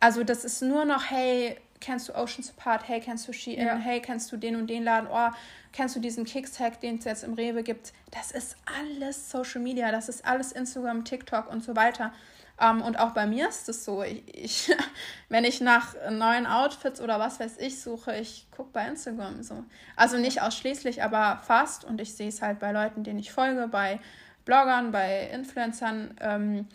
Also 0.00 0.22
das 0.22 0.44
ist 0.44 0.60
nur 0.60 0.84
noch, 0.84 1.10
hey, 1.10 1.56
kennst 1.80 2.08
du 2.08 2.14
Ocean 2.14 2.42
Support, 2.42 2.88
hey, 2.88 3.00
kennst 3.00 3.26
du 3.26 3.32
Shein, 3.32 3.58
ja. 3.58 3.76
hey, 3.76 4.00
kennst 4.00 4.30
du 4.30 4.36
den 4.36 4.56
und 4.56 4.68
den 4.68 4.84
Laden, 4.84 5.08
oh, 5.10 5.30
kennst 5.72 5.96
du 5.96 6.00
diesen 6.00 6.24
Kicks-Tag, 6.24 6.80
den 6.80 6.98
es 6.98 7.04
jetzt 7.04 7.24
im 7.24 7.34
Rewe 7.34 7.62
gibt. 7.62 7.92
Das 8.10 8.30
ist 8.30 8.56
alles 8.78 9.30
Social 9.30 9.62
Media, 9.62 9.90
das 9.90 10.08
ist 10.08 10.26
alles 10.26 10.52
Instagram, 10.52 11.04
TikTok 11.04 11.50
und 11.50 11.64
so 11.64 11.74
weiter. 11.74 12.12
Ähm, 12.60 12.82
und 12.82 12.98
auch 12.98 13.10
bei 13.10 13.26
mir 13.26 13.48
ist 13.48 13.68
es 13.68 13.84
so, 13.84 14.02
ich, 14.02 14.22
ich, 14.32 14.76
wenn 15.28 15.44
ich 15.44 15.60
nach 15.60 15.94
neuen 16.10 16.46
Outfits 16.46 17.00
oder 17.00 17.18
was 17.18 17.40
weiß 17.40 17.58
ich 17.58 17.80
suche, 17.80 18.16
ich 18.16 18.46
gucke 18.50 18.70
bei 18.72 18.86
Instagram 18.86 19.42
so. 19.42 19.64
Also 19.96 20.18
nicht 20.18 20.42
ausschließlich, 20.42 21.02
aber 21.02 21.40
fast. 21.44 21.84
Und 21.84 22.00
ich 22.00 22.14
sehe 22.14 22.28
es 22.28 22.42
halt 22.42 22.60
bei 22.60 22.72
Leuten, 22.72 23.04
denen 23.04 23.18
ich 23.18 23.32
folge, 23.32 23.68
bei 23.68 24.00
Bloggern, 24.44 24.92
bei 24.92 25.30
Influencern, 25.32 26.16
ähm, 26.20 26.68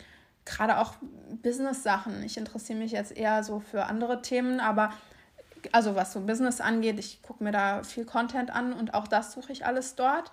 gerade 0.45 0.79
auch 0.79 0.95
Business-Sachen. 1.43 2.23
Ich 2.23 2.37
interessiere 2.37 2.79
mich 2.79 2.91
jetzt 2.91 3.15
eher 3.15 3.43
so 3.43 3.59
für 3.59 3.85
andere 3.85 4.21
Themen, 4.21 4.59
aber 4.59 4.91
also 5.71 5.95
was 5.95 6.13
so 6.13 6.21
Business 6.21 6.61
angeht, 6.61 6.97
ich 6.99 7.21
gucke 7.21 7.43
mir 7.43 7.51
da 7.51 7.83
viel 7.83 8.05
Content 8.05 8.49
an 8.49 8.73
und 8.73 8.93
auch 8.93 9.07
das 9.07 9.33
suche 9.33 9.51
ich 9.51 9.65
alles 9.65 9.95
dort. 9.95 10.31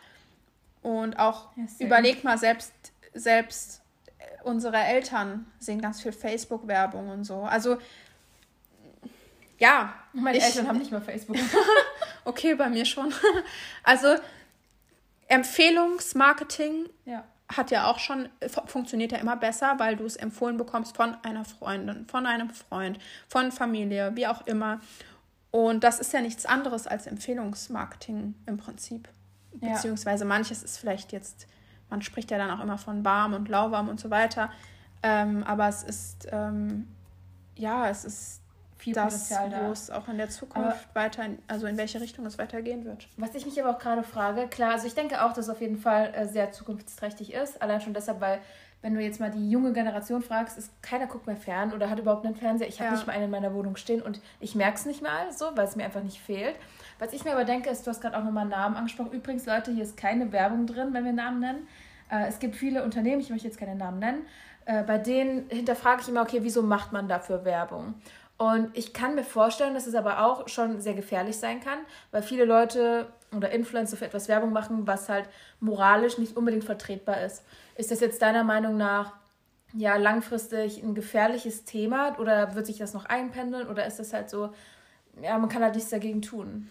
Und 0.82 1.18
auch 1.18 1.48
ja, 1.56 1.64
überleg 1.80 2.24
mal 2.24 2.38
selbst, 2.38 2.72
selbst 3.12 3.82
unsere 4.46 4.76
Eltern 4.76 5.44
sehen 5.58 5.80
ganz 5.82 6.00
viel 6.00 6.12
Facebook-Werbung 6.12 7.08
und 7.10 7.24
so. 7.24 7.40
Also, 7.42 7.78
ja. 9.58 9.92
Meine 10.12 10.38
ich, 10.38 10.44
Eltern 10.44 10.68
haben 10.68 10.78
nicht 10.78 10.92
mal 10.92 11.00
Facebook. 11.00 11.36
okay, 12.24 12.54
bei 12.54 12.68
mir 12.68 12.84
schon. 12.84 13.12
also, 13.82 14.16
Empfehlungsmarketing 15.26 16.88
ja. 17.04 17.24
hat 17.48 17.72
ja 17.72 17.90
auch 17.90 17.98
schon, 17.98 18.28
funktioniert 18.66 19.10
ja 19.10 19.18
immer 19.18 19.36
besser, 19.36 19.74
weil 19.78 19.96
du 19.96 20.04
es 20.04 20.14
empfohlen 20.14 20.56
bekommst 20.56 20.96
von 20.96 21.16
einer 21.24 21.44
Freundin, 21.44 22.06
von 22.06 22.24
einem 22.26 22.50
Freund, 22.50 22.98
von 23.26 23.50
Familie, 23.50 24.12
wie 24.14 24.28
auch 24.28 24.46
immer. 24.46 24.80
Und 25.50 25.82
das 25.82 25.98
ist 25.98 26.12
ja 26.12 26.20
nichts 26.20 26.46
anderes 26.46 26.86
als 26.86 27.08
Empfehlungsmarketing 27.08 28.34
im 28.46 28.56
Prinzip. 28.58 29.08
Beziehungsweise 29.54 30.24
manches 30.24 30.62
ist 30.62 30.78
vielleicht 30.78 31.12
jetzt 31.12 31.48
man 31.90 32.02
spricht 32.02 32.30
ja 32.30 32.38
dann 32.38 32.50
auch 32.50 32.62
immer 32.62 32.78
von 32.78 33.04
warm 33.04 33.34
und 33.34 33.48
lauwarm 33.48 33.88
und 33.88 34.00
so 34.00 34.10
weiter. 34.10 34.50
Ähm, 35.02 35.44
aber 35.44 35.68
es 35.68 35.82
ist, 35.82 36.28
ähm, 36.32 36.88
ja, 37.54 37.88
es 37.88 38.04
ist 38.04 38.40
viel 38.78 38.94
das, 38.94 39.30
wo 39.30 39.72
es 39.72 39.90
auch 39.90 40.06
in 40.08 40.18
der 40.18 40.28
Zukunft 40.28 40.86
aber 40.90 40.94
weiter, 40.94 41.24
also 41.48 41.66
in 41.66 41.76
welche 41.76 42.00
Richtung 42.00 42.26
es 42.26 42.38
weitergehen 42.38 42.84
wird. 42.84 43.08
Was 43.16 43.34
ich 43.34 43.46
mich 43.46 43.60
aber 43.60 43.74
auch 43.74 43.78
gerade 43.78 44.02
frage, 44.02 44.48
klar, 44.48 44.72
also 44.72 44.86
ich 44.86 44.94
denke 44.94 45.24
auch, 45.24 45.32
dass 45.32 45.46
es 45.46 45.50
auf 45.50 45.60
jeden 45.60 45.78
Fall 45.78 46.12
äh, 46.14 46.26
sehr 46.26 46.52
zukunftsträchtig 46.52 47.32
ist, 47.32 47.60
allein 47.62 47.80
schon 47.80 47.94
deshalb, 47.94 48.20
weil 48.20 48.40
wenn 48.86 48.94
du 48.94 49.00
jetzt 49.00 49.18
mal 49.18 49.32
die 49.32 49.50
junge 49.50 49.72
Generation 49.72 50.22
fragst, 50.22 50.56
ist 50.56 50.70
keiner 50.80 51.08
guckt 51.08 51.26
mehr 51.26 51.36
fern 51.36 51.72
oder 51.72 51.90
hat 51.90 51.98
überhaupt 51.98 52.24
einen 52.24 52.36
Fernseher. 52.36 52.68
Ich 52.68 52.78
habe 52.78 52.90
ja. 52.90 52.94
nicht 52.94 53.04
mal 53.04 53.14
einen 53.14 53.24
in 53.24 53.30
meiner 53.32 53.52
Wohnung 53.52 53.74
stehen 53.74 54.00
und 54.00 54.20
ich 54.38 54.54
merke 54.54 54.76
es 54.76 54.86
nicht 54.86 55.02
mal 55.02 55.32
so, 55.32 55.46
weil 55.56 55.64
es 55.64 55.74
mir 55.74 55.84
einfach 55.84 56.04
nicht 56.04 56.20
fehlt. 56.20 56.54
Was 57.00 57.12
ich 57.12 57.24
mir 57.24 57.32
aber 57.32 57.44
denke, 57.44 57.68
ist, 57.68 57.84
du 57.84 57.90
hast 57.90 58.00
gerade 58.00 58.16
auch 58.16 58.22
nochmal 58.22 58.46
Namen 58.46 58.76
angesprochen. 58.76 59.10
Übrigens, 59.10 59.44
Leute, 59.44 59.72
hier 59.72 59.82
ist 59.82 59.96
keine 59.96 60.30
Werbung 60.30 60.68
drin, 60.68 60.90
wenn 60.92 61.04
wir 61.04 61.12
Namen 61.12 61.40
nennen. 61.40 61.66
Äh, 62.12 62.28
es 62.28 62.38
gibt 62.38 62.54
viele 62.54 62.84
Unternehmen, 62.84 63.20
ich 63.20 63.30
möchte 63.30 63.48
jetzt 63.48 63.58
keine 63.58 63.74
Namen 63.74 63.98
nennen, 63.98 64.22
äh, 64.66 64.84
bei 64.84 64.98
denen 64.98 65.50
hinterfrage 65.50 66.02
ich 66.02 66.08
immer, 66.08 66.22
okay, 66.22 66.38
wieso 66.42 66.62
macht 66.62 66.92
man 66.92 67.08
dafür 67.08 67.44
Werbung? 67.44 67.94
Und 68.38 68.76
ich 68.76 68.92
kann 68.92 69.14
mir 69.14 69.24
vorstellen, 69.24 69.74
dass 69.74 69.86
es 69.86 69.94
aber 69.94 70.24
auch 70.24 70.48
schon 70.48 70.80
sehr 70.80 70.94
gefährlich 70.94 71.38
sein 71.38 71.60
kann, 71.60 71.78
weil 72.10 72.22
viele 72.22 72.44
Leute 72.44 73.06
oder 73.34 73.50
Influencer 73.50 73.96
für 73.96 74.04
etwas 74.04 74.28
Werbung 74.28 74.52
machen, 74.52 74.86
was 74.86 75.08
halt 75.08 75.28
moralisch 75.60 76.18
nicht 76.18 76.36
unbedingt 76.36 76.64
vertretbar 76.64 77.22
ist. 77.22 77.42
Ist 77.76 77.90
das 77.90 78.00
jetzt 78.00 78.20
deiner 78.20 78.44
Meinung 78.44 78.76
nach 78.76 79.14
ja 79.72 79.96
langfristig 79.96 80.82
ein 80.82 80.94
gefährliches 80.94 81.64
Thema 81.64 82.18
oder 82.18 82.54
wird 82.54 82.66
sich 82.66 82.78
das 82.78 82.94
noch 82.94 83.06
einpendeln 83.06 83.68
oder 83.68 83.86
ist 83.86 83.98
das 83.98 84.12
halt 84.12 84.30
so, 84.30 84.54
ja, 85.20 85.38
man 85.38 85.48
kann 85.48 85.62
halt 85.62 85.74
nichts 85.74 85.90
dagegen 85.90 86.22
tun? 86.22 86.68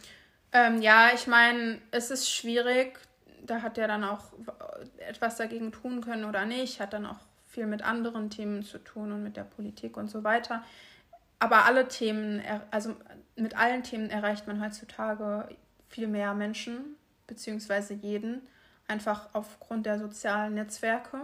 Ähm, 0.51 0.81
ja, 0.81 1.09
ich 1.13 1.27
meine, 1.27 1.79
es 1.91 2.11
ist 2.11 2.31
schwierig. 2.31 2.99
Da 3.45 3.61
hat 3.61 3.77
er 3.77 3.87
dann 3.87 4.03
auch 4.03 4.21
etwas 4.97 5.37
dagegen 5.37 5.71
tun 5.71 6.01
können 6.01 6.25
oder 6.25 6.45
nicht. 6.45 6.79
Hat 6.79 6.93
dann 6.93 7.05
auch 7.05 7.19
viel 7.47 7.67
mit 7.67 7.83
anderen 7.83 8.29
Themen 8.29 8.63
zu 8.63 8.77
tun 8.79 9.11
und 9.11 9.23
mit 9.23 9.35
der 9.35 9.43
Politik 9.43 9.97
und 9.97 10.09
so 10.09 10.23
weiter. 10.23 10.63
Aber 11.39 11.65
alle 11.65 11.87
Themen, 11.87 12.41
also 12.71 12.95
mit 13.35 13.57
allen 13.57 13.83
Themen 13.83 14.09
erreicht 14.09 14.47
man 14.47 14.63
heutzutage 14.63 15.49
viel 15.89 16.07
mehr 16.07 16.33
Menschen, 16.33 16.95
beziehungsweise 17.27 17.93
jeden, 17.93 18.41
einfach 18.87 19.29
aufgrund 19.33 19.85
der 19.85 19.99
sozialen 19.99 20.53
Netzwerke. 20.55 21.21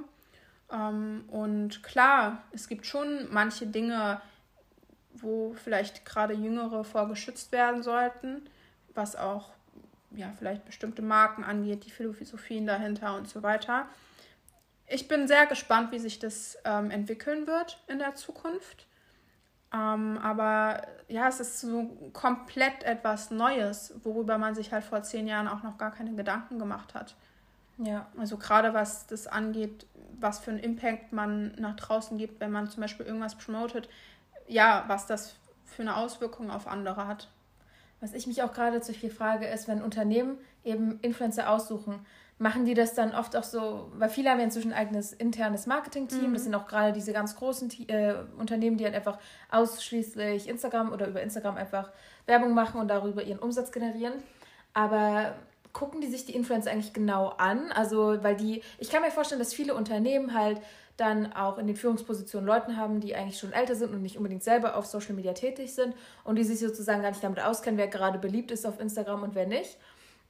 Ähm, 0.72 1.26
und 1.28 1.84
klar, 1.84 2.44
es 2.52 2.68
gibt 2.68 2.86
schon 2.86 3.28
manche 3.32 3.68
Dinge, 3.68 4.22
wo 5.14 5.54
vielleicht 5.54 6.06
gerade 6.06 6.34
Jüngere 6.34 6.84
vorgeschützt 6.84 7.52
werden 7.52 7.84
sollten, 7.84 8.50
was 8.94 9.16
auch 9.16 9.52
ja, 10.12 10.32
vielleicht 10.38 10.66
bestimmte 10.66 11.02
Marken 11.02 11.44
angeht, 11.44 11.86
die 11.86 11.92
Philosophien 11.92 12.66
dahinter 12.66 13.16
und 13.16 13.30
so 13.30 13.44
weiter. 13.44 13.88
Ich 14.88 15.08
bin 15.08 15.28
sehr 15.28 15.46
gespannt, 15.46 15.92
wie 15.92 16.00
sich 16.00 16.20
das 16.20 16.58
ähm, 16.66 16.92
entwickeln 16.92 17.48
wird 17.48 17.82
in 17.88 18.00
der 18.00 18.16
Zukunft. 18.16 18.88
Ähm, 19.74 20.18
aber 20.22 20.82
ja, 21.08 21.28
es 21.28 21.40
ist 21.40 21.62
so 21.62 21.98
komplett 22.14 22.84
etwas 22.84 23.32
Neues, 23.32 23.94
worüber 24.04 24.38
man 24.38 24.56
sich 24.56 24.72
halt 24.74 24.84
vor 24.84 25.04
zehn 25.04 25.28
Jahren 25.28 25.48
auch 25.48 25.64
noch 25.64 25.78
gar 25.78 25.92
keine 25.92 26.14
Gedanken 26.14 26.60
gemacht 26.60 26.94
hat. 26.94 27.16
Ja. 27.78 28.08
Also 28.18 28.38
gerade 28.38 28.74
was 28.74 29.08
das 29.08 29.28
angeht, 29.28 29.86
was 30.20 30.40
für 30.40 30.52
einen 30.52 30.60
Impact 30.60 31.14
man 31.14 31.54
nach 31.56 31.76
draußen 31.76 32.18
gibt, 32.18 32.40
wenn 32.40 32.52
man 32.52 32.70
zum 32.70 32.82
Beispiel 32.82 33.06
irgendwas 33.06 33.36
promotet, 33.36 33.90
ja, 34.48 34.84
was 34.88 35.08
das 35.08 35.36
für 35.66 35.82
eine 35.82 35.96
Auswirkung 35.96 36.52
auf 36.52 36.68
andere 36.68 37.08
hat. 37.08 37.30
Was 38.02 38.14
ich 38.14 38.28
mich 38.28 38.44
auch 38.44 38.54
gerade 38.54 38.82
zu 38.82 38.94
viel 38.94 39.12
frage, 39.12 39.48
ist, 39.48 39.68
wenn 39.68 39.82
Unternehmen 39.82 40.38
eben 40.64 41.00
Influencer 41.02 41.50
aussuchen, 41.50 42.06
machen 42.42 42.66
die 42.66 42.74
das 42.74 42.96
dann 42.96 43.14
oft 43.14 43.36
auch 43.36 43.44
so, 43.44 43.92
weil 43.94 44.10
viele 44.10 44.32
haben 44.32 44.40
ja 44.40 44.46
inzwischen 44.46 44.74
ein 44.74 44.80
eigenes 44.80 45.14
internes 45.14 45.68
Marketing-Team. 45.68 46.30
Mhm. 46.30 46.34
Das 46.34 46.44
sind 46.44 46.56
auch 46.56 46.66
gerade 46.66 46.92
diese 46.92 47.14
ganz 47.14 47.36
großen 47.36 47.70
äh, 47.88 48.16
Unternehmen, 48.36 48.78
die 48.78 48.84
halt 48.84 48.96
einfach 48.96 49.20
ausschließlich 49.52 50.50
Instagram 50.50 50.92
oder 50.92 51.08
über 51.08 51.22
Instagram 51.22 51.56
einfach 51.56 51.92
Werbung 52.26 52.56
machen 52.56 52.82
und 52.82 52.88
darüber 52.88 53.22
ihren 53.22 53.38
Umsatz 53.38 53.72
generieren. 53.72 54.14
Aber 54.74 55.36
gucken 55.72 56.02
die 56.02 56.08
sich 56.08 56.26
die 56.26 56.34
Influencer 56.34 56.72
eigentlich 56.72 56.94
genau 56.94 57.28
an? 57.38 57.72
Also, 57.74 58.24
weil 58.24 58.36
die, 58.36 58.64
ich 58.80 58.90
kann 58.90 59.04
mir 59.04 59.12
vorstellen, 59.12 59.40
dass 59.40 59.54
viele 59.54 59.76
Unternehmen 59.76 60.34
halt 60.34 60.60
dann 60.98 61.34
auch 61.34 61.60
in 61.60 61.68
den 61.68 61.76
Führungspositionen 61.76 62.48
Leuten 62.48 62.76
haben, 62.76 63.02
die 63.02 63.16
eigentlich 63.16 63.38
schon 63.38 63.54
älter 63.54 63.76
sind 63.76 63.94
und 63.94 64.02
nicht 64.02 64.18
unbedingt 64.18 64.44
selber 64.44 64.76
auf 64.76 64.88
Social 64.88 65.14
Media 65.14 65.34
tätig 65.34 65.76
sind 65.76 65.96
und 66.24 66.38
die 66.38 66.44
sich 66.44 66.60
sozusagen 66.60 67.04
gar 67.04 67.12
nicht 67.12 67.24
damit 67.24 67.40
auskennen, 67.40 67.78
wer 67.78 67.88
gerade 67.88 68.18
beliebt 68.18 68.50
ist 68.50 68.66
auf 68.66 68.80
Instagram 68.80 69.22
und 69.22 69.36
wer 69.36 69.46
nicht. 69.46 69.78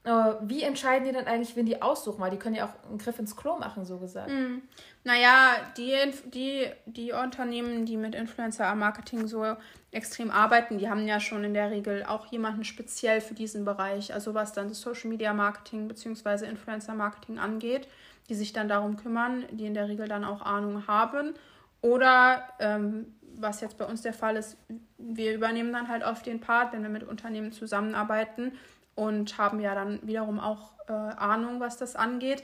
Äh, 0.04 0.34
wie 0.42 0.64
entscheiden 0.64 1.08
die 1.08 1.14
dann 1.14 1.28
eigentlich, 1.28 1.56
wen 1.56 1.68
die 1.68 1.82
aussuchen? 1.82 2.20
Weil 2.20 2.32
die 2.32 2.38
können 2.38 2.56
ja 2.56 2.66
auch 2.66 2.90
einen 2.90 2.98
Griff 2.98 3.20
ins 3.20 3.36
Klo 3.36 3.58
machen, 3.58 3.86
so 3.86 3.98
gesagt. 4.00 4.32
Mm. 4.32 4.62
Naja, 5.04 5.56
die, 5.78 5.96
die, 6.34 6.68
die 6.88 7.12
Unternehmen, 7.12 7.86
die 7.86 7.98
mit 7.98 8.16
Influencer-Marketing 8.16 9.28
so 9.28 9.56
extrem 9.92 10.32
arbeiten, 10.32 10.80
die 10.80 10.90
haben 10.90 11.08
ja 11.08 11.20
schon 11.20 11.44
in 11.44 11.54
der 11.54 11.70
Regel 11.70 12.04
auch 12.04 12.26
jemanden 12.28 12.64
speziell 12.64 13.22
für 13.22 13.36
diesen 13.36 13.64
Bereich, 13.64 14.14
also 14.14 14.34
was 14.34 14.54
dann 14.54 14.70
das 14.70 14.82
Social-Media-Marketing 14.82 15.88
bzw. 15.88 16.48
Influencer-Marketing 16.48 17.38
angeht, 17.38 17.88
die 18.28 18.36
sich 18.36 18.54
dann 18.54 18.70
darum 18.70 18.98
kümmern, 18.98 19.46
die 19.52 19.66
in 19.66 19.76
der 19.76 19.88
Regel 19.88 20.08
dann 20.08 20.24
auch 20.24 20.42
Ahnung 20.42 20.88
haben. 20.88 21.36
Oder 21.82 22.44
ähm, 22.60 23.14
was 23.36 23.62
jetzt 23.62 23.78
bei 23.78 23.86
uns 23.86 24.02
der 24.02 24.14
Fall 24.14 24.36
ist, 24.36 24.58
wir 24.98 25.34
übernehmen 25.34 25.74
dann 25.74 25.90
halt 25.90 26.04
oft 26.04 26.26
den 26.26 26.40
Part, 26.40 26.74
wenn 26.74 26.82
wir 26.82 26.90
mit 26.90 27.04
Unternehmen 27.04 27.52
zusammenarbeiten, 27.52 28.54
und 28.96 29.38
haben 29.38 29.60
ja 29.60 29.76
dann 29.76 30.00
wiederum 30.06 30.40
auch 30.40 30.74
äh, 30.88 30.92
Ahnung, 30.92 31.60
was 31.60 31.78
das 31.78 31.96
angeht. 31.96 32.44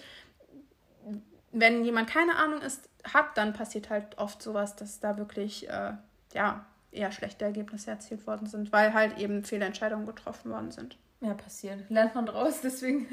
Wenn 1.51 1.83
jemand 1.83 2.10
keine 2.10 2.36
Ahnung 2.36 2.62
ist, 2.62 2.89
hat, 3.13 3.38
dann 3.38 3.53
passiert 3.53 3.89
halt 3.89 4.17
oft 4.17 4.41
sowas, 4.41 4.75
dass 4.75 4.99
da 4.99 5.17
wirklich 5.17 5.69
äh, 5.69 5.93
ja, 6.33 6.65
eher 6.91 7.12
schlechte 7.12 7.45
Ergebnisse 7.45 7.91
erzielt 7.91 8.27
worden 8.27 8.47
sind, 8.47 8.71
weil 8.71 8.93
halt 8.93 9.17
eben 9.17 9.43
Fehlentscheidungen 9.43 10.05
getroffen 10.05 10.51
worden 10.51 10.71
sind. 10.71 10.97
Ja, 11.19 11.34
passiert. 11.34 11.89
Lernt 11.89 12.13
man 12.13 12.27
draus, 12.27 12.62
deswegen 12.63 13.08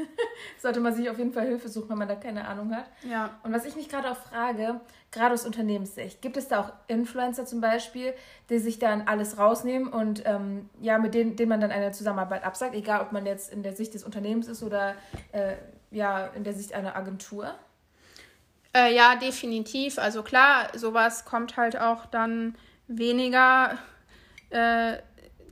sollte 0.59 0.81
man 0.81 0.95
sich 0.95 1.09
auf 1.09 1.19
jeden 1.19 1.33
Fall 1.33 1.47
Hilfe 1.47 1.69
suchen, 1.69 1.89
wenn 1.91 1.99
man 1.99 2.09
da 2.09 2.17
keine 2.17 2.47
Ahnung 2.47 2.75
hat. 2.75 2.85
Ja. 3.09 3.39
Und 3.43 3.53
was 3.53 3.65
ich 3.65 3.77
mich 3.77 3.89
gerade 3.89 4.11
auch 4.11 4.17
frage, 4.17 4.81
gerade 5.11 5.33
aus 5.33 5.47
Unternehmenssicht, 5.47 6.21
gibt 6.21 6.37
es 6.37 6.49
da 6.49 6.61
auch 6.61 6.73
Influencer 6.87 7.47
zum 7.47 7.63
Beispiel, 7.63 8.13
die 8.51 8.59
sich 8.59 8.79
dann 8.79 9.03
alles 9.09 9.39
rausnehmen 9.39 9.89
und 9.89 10.23
ähm, 10.27 10.69
ja, 10.81 10.99
mit 10.99 11.15
denen, 11.15 11.37
denen 11.37 11.49
man 11.49 11.61
dann 11.61 11.71
eine 11.71 11.93
Zusammenarbeit 11.93 12.45
absagt, 12.45 12.75
egal 12.75 13.01
ob 13.01 13.13
man 13.13 13.25
jetzt 13.25 13.51
in 13.51 13.63
der 13.63 13.75
Sicht 13.75 13.95
des 13.95 14.05
Unternehmens 14.05 14.49
ist 14.49 14.63
oder 14.63 14.97
äh, 15.33 15.55
ja, 15.91 16.27
in 16.27 16.45
der 16.45 16.53
Sicht 16.53 16.75
einer 16.75 16.97
Agentur? 16.97 17.55
Äh, 18.77 18.95
ja, 18.95 19.17
definitiv. 19.17 19.99
Also 19.99 20.23
klar, 20.23 20.69
sowas 20.75 21.25
kommt 21.25 21.57
halt 21.57 21.81
auch 21.81 22.05
dann 22.07 22.57
weniger. 22.87 23.79
Äh, 24.51 24.99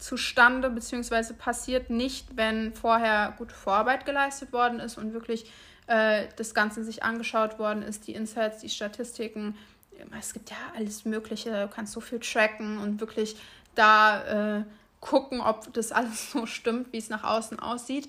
zustande 0.02 0.68
bzw. 0.70 1.32
passiert 1.34 1.88
nicht, 1.88 2.36
wenn 2.36 2.74
vorher 2.74 3.34
gute 3.38 3.54
Vorarbeit 3.54 4.04
geleistet 4.04 4.52
worden 4.52 4.80
ist 4.80 4.98
und 4.98 5.12
wirklich 5.12 5.50
äh, 5.86 6.26
das 6.36 6.54
Ganze 6.54 6.84
sich 6.84 7.02
angeschaut 7.02 7.58
worden 7.58 7.82
ist, 7.82 8.06
die 8.06 8.14
Insights, 8.14 8.58
die 8.58 8.68
Statistiken. 8.68 9.56
Es 10.18 10.32
gibt 10.32 10.50
ja 10.50 10.56
alles 10.76 11.04
Mögliche, 11.04 11.50
du 11.50 11.68
kannst 11.68 11.92
so 11.92 12.00
viel 12.00 12.18
tracken 12.18 12.78
und 12.78 13.00
wirklich 13.00 13.36
da 13.74 14.58
äh, 14.58 14.64
gucken, 15.00 15.40
ob 15.40 15.72
das 15.72 15.92
alles 15.92 16.30
so 16.32 16.46
stimmt, 16.46 16.92
wie 16.92 16.98
es 16.98 17.08
nach 17.08 17.24
außen 17.24 17.60
aussieht. 17.60 18.08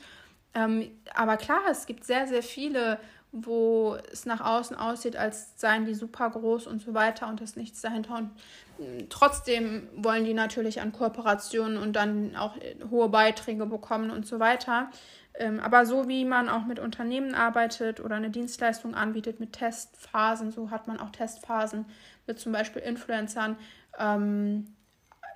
Ähm, 0.55 0.89
aber 1.13 1.37
klar, 1.37 1.61
es 1.69 1.85
gibt 1.85 2.05
sehr, 2.05 2.27
sehr 2.27 2.43
viele 2.43 2.99
wo 3.33 3.97
es 4.11 4.27
nach 4.27 4.41
außen 4.41 4.77
aussieht, 4.77 5.15
als 5.15 5.59
seien 5.59 5.85
die 5.85 5.95
super 5.95 6.29
groß 6.29 6.67
und 6.67 6.83
so 6.83 6.93
weiter 6.93 7.27
und 7.27 7.41
das 7.41 7.55
nichts 7.55 7.81
dahinter. 7.81 8.15
Und 8.15 8.29
mm, 8.77 9.09
trotzdem 9.09 9.89
wollen 9.95 10.23
die 10.23 10.35
natürlich 10.35 10.81
an 10.81 10.93
Kooperationen 10.93 11.79
und 11.79 11.95
dann 11.95 12.35
auch 12.35 12.55
äh, 12.57 12.75
hohe 12.91 13.09
Beiträge 13.09 13.65
bekommen 13.65 14.11
und 14.11 14.27
so 14.27 14.39
weiter. 14.39 14.91
Ähm, 15.33 15.59
aber 15.59 15.87
so 15.87 16.07
wie 16.07 16.25
man 16.25 16.47
auch 16.47 16.65
mit 16.65 16.77
Unternehmen 16.77 17.33
arbeitet 17.33 17.99
oder 17.99 18.15
eine 18.15 18.29
Dienstleistung 18.29 18.93
anbietet 18.93 19.39
mit 19.39 19.53
Testphasen, 19.53 20.51
so 20.51 20.69
hat 20.69 20.87
man 20.87 20.99
auch 20.99 21.09
Testphasen 21.09 21.85
mit 22.27 22.39
zum 22.39 22.51
Beispiel 22.51 22.83
Influencern. 22.83 23.57
Ähm, 23.97 24.67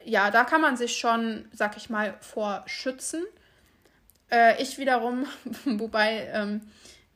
ja, 0.06 0.30
da 0.30 0.44
kann 0.44 0.62
man 0.62 0.78
sich 0.78 0.98
schon, 0.98 1.46
sag 1.52 1.78
ich 1.78 1.90
mal, 1.90 2.14
vor 2.22 2.62
schützen. 2.68 3.24
Äh, 4.30 4.62
ich 4.62 4.78
wiederum, 4.78 5.26
wobei 5.66 6.30
ähm, 6.32 6.62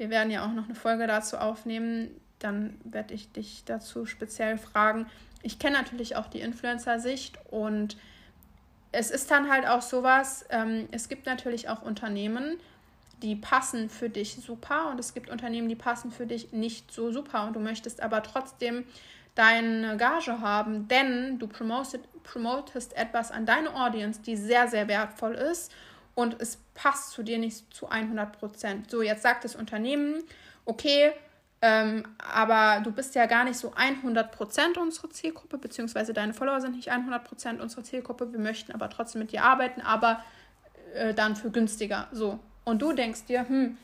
wir 0.02 0.10
werden 0.10 0.32
ja 0.32 0.44
auch 0.44 0.52
noch 0.52 0.66
eine 0.66 0.74
Folge 0.74 1.06
dazu 1.06 1.38
aufnehmen. 1.38 2.10
Dann 2.40 2.76
werde 2.84 3.14
ich 3.14 3.32
dich 3.32 3.62
dazu 3.66 4.08
speziell 4.08 4.58
fragen. 4.58 5.06
Ich 5.44 5.60
kenne 5.60 5.78
natürlich 5.78 6.16
auch 6.16 6.26
die 6.26 6.42
Influencer-Sicht 6.42 7.38
und 7.52 7.98
es 8.92 9.12
ist 9.12 9.30
dann 9.30 9.52
halt 9.52 9.68
auch 9.68 9.84
sowas, 9.84 10.44
ähm, 10.50 10.90
es 10.90 11.08
gibt 11.08 11.28
natürlich 11.28 11.70
auch 11.70 11.84
Unternehmen, 11.84 12.58
die 13.22 13.36
passen 13.36 13.92
für 13.92 14.10
dich 14.10 14.38
super 14.38 14.90
und 14.90 15.00
es 15.00 15.14
gibt 15.14 15.30
Unternehmen, 15.30 15.70
die 15.70 15.76
passen 15.76 16.10
für 16.10 16.26
dich 16.26 16.52
nicht 16.52 16.92
so 16.92 17.12
super 17.12 17.46
und 17.46 17.56
du 17.56 17.60
möchtest 17.60 18.02
aber 18.02 18.24
trotzdem 18.24 18.86
deine 19.36 19.98
Gage 19.98 20.42
haben, 20.42 20.88
denn 20.88 21.38
du 21.38 21.46
promotest, 21.46 22.00
promotest 22.24 22.98
etwas 22.98 23.30
an 23.30 23.46
deine 23.46 23.76
Audience, 23.76 24.20
die 24.20 24.36
sehr, 24.36 24.68
sehr 24.68 24.88
wertvoll 24.88 25.36
ist 25.36 25.72
und 26.16 26.42
es 26.42 26.58
passt 26.74 27.12
zu 27.12 27.24
dir 27.24 27.38
nicht 27.38 27.74
zu 27.74 27.90
100 27.90 28.38
Prozent. 28.38 28.92
So, 28.92 29.02
jetzt 29.02 29.24
sagt 29.24 29.44
das 29.46 29.56
Unternehmen, 29.56 30.24
okay, 30.66 31.12
ähm, 31.62 32.04
aber 32.18 32.82
du 32.84 32.92
bist 32.92 33.14
ja 33.14 33.28
gar 33.28 33.44
nicht 33.44 33.58
so 33.58 33.74
100 33.76 34.32
Prozent 34.32 34.78
unsere 34.78 35.10
Zielgruppe, 35.10 35.58
beziehungsweise 35.58 36.14
deine 36.14 36.34
Follower 36.34 36.60
sind 36.60 36.76
nicht 36.76 36.90
100 36.90 37.24
Prozent 37.24 37.62
unsere 37.62 37.84
Zielgruppe. 37.84 38.32
Wir 38.32 38.40
möchten 38.40 38.72
aber 38.72 38.90
trotzdem 38.90 39.22
mit 39.22 39.32
dir 39.32 39.44
arbeiten, 39.44 39.82
aber 39.82 40.24
äh, 40.96 41.14
dann 41.14 41.36
für 41.36 41.52
günstiger. 41.52 42.08
So. 42.12 42.40
Und 42.64 42.82
du 42.82 42.94
denkst 42.94 43.26
dir, 43.26 43.48
hm, 43.48 43.78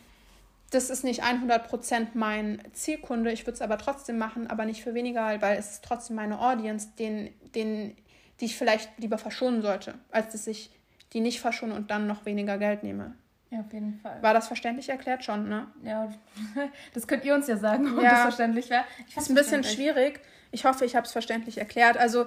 das 0.72 0.90
ist 0.90 1.04
nicht 1.04 1.24
100% 1.24 2.08
mein 2.16 2.62
Zielkunde, 2.74 3.32
ich 3.32 3.44
würde 3.44 3.54
es 3.54 3.62
aber 3.62 3.78
trotzdem 3.78 4.18
machen, 4.18 4.48
aber 4.48 4.66
nicht 4.66 4.84
für 4.84 4.94
weniger, 4.94 5.42
weil 5.42 5.58
es 5.58 5.74
ist 5.74 5.86
trotzdem 5.86 6.18
meine 6.18 6.40
Audience, 6.42 6.90
den, 7.00 7.34
den, 7.56 7.96
die 8.40 8.46
ich 8.46 8.58
vielleicht 8.58 8.90
lieber 8.98 9.18
verschonen 9.18 9.62
sollte, 9.62 9.94
als 10.12 10.34
dass 10.34 10.46
ich 10.48 10.72
die 11.14 11.22
nicht 11.22 11.40
verschone 11.40 11.74
und 11.74 11.92
dann 11.92 12.08
noch 12.08 12.26
weniger 12.26 12.58
Geld 12.58 12.84
nehme. 12.84 13.16
Ja, 13.50 13.62
auf 13.62 13.72
jeden 13.72 14.00
Fall. 14.00 14.22
War 14.22 14.34
das 14.34 14.48
verständlich 14.48 14.90
erklärt 14.90 15.24
schon, 15.24 15.48
ne? 15.48 15.68
Ja, 15.84 16.12
das 16.94 17.08
könnt 17.08 17.24
ihr 17.24 17.34
uns 17.34 17.48
ja 17.48 17.58
sagen, 17.58 17.98
ob 17.98 18.04
ja. 18.04 18.12
das 18.12 18.22
verständlich 18.22 18.70
wäre. 18.70 18.84
Ich 19.08 19.16
ist 19.16 19.30
ein 19.30 19.36
bisschen 19.36 19.64
schwierig. 19.64 20.20
Ich 20.52 20.66
hoffe, 20.66 20.86
ich 20.86 20.96
habe 20.96 21.06
es 21.06 21.12
verständlich 21.12 21.58
erklärt. 21.58 21.98
Also, 21.98 22.26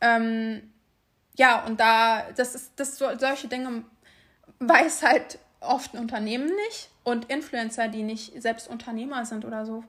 ähm, 0.00 0.72
ja, 1.36 1.64
und 1.66 1.80
da, 1.80 2.24
das 2.36 2.54
ist, 2.54 2.72
das 2.76 2.96
so, 2.96 3.06
solche 3.18 3.48
Dinge 3.48 3.84
weiß 4.60 5.02
halt 5.02 5.38
oft 5.60 5.94
ein 5.94 6.00
Unternehmen 6.00 6.46
nicht. 6.68 6.90
Und 7.04 7.30
Influencer, 7.30 7.88
die 7.88 8.02
nicht 8.02 8.40
selbst 8.40 8.68
Unternehmer 8.68 9.24
sind 9.24 9.44
oder 9.44 9.64
so, 9.64 9.84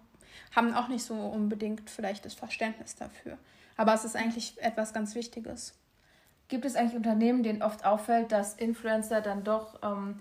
haben 0.55 0.73
auch 0.73 0.87
nicht 0.87 1.03
so 1.03 1.15
unbedingt 1.15 1.89
vielleicht 1.89 2.25
das 2.25 2.33
Verständnis 2.33 2.95
dafür. 2.95 3.37
Aber 3.77 3.93
es 3.93 4.03
ist 4.03 4.15
eigentlich 4.15 4.61
etwas 4.61 4.93
ganz 4.93 5.15
Wichtiges. 5.15 5.73
Gibt 6.49 6.65
es 6.65 6.75
eigentlich 6.75 6.95
Unternehmen, 6.95 7.41
denen 7.43 7.63
oft 7.63 7.85
auffällt, 7.85 8.31
dass 8.31 8.55
Influencer 8.55 9.21
dann 9.21 9.43
doch 9.43 9.79
ähm, 9.81 10.19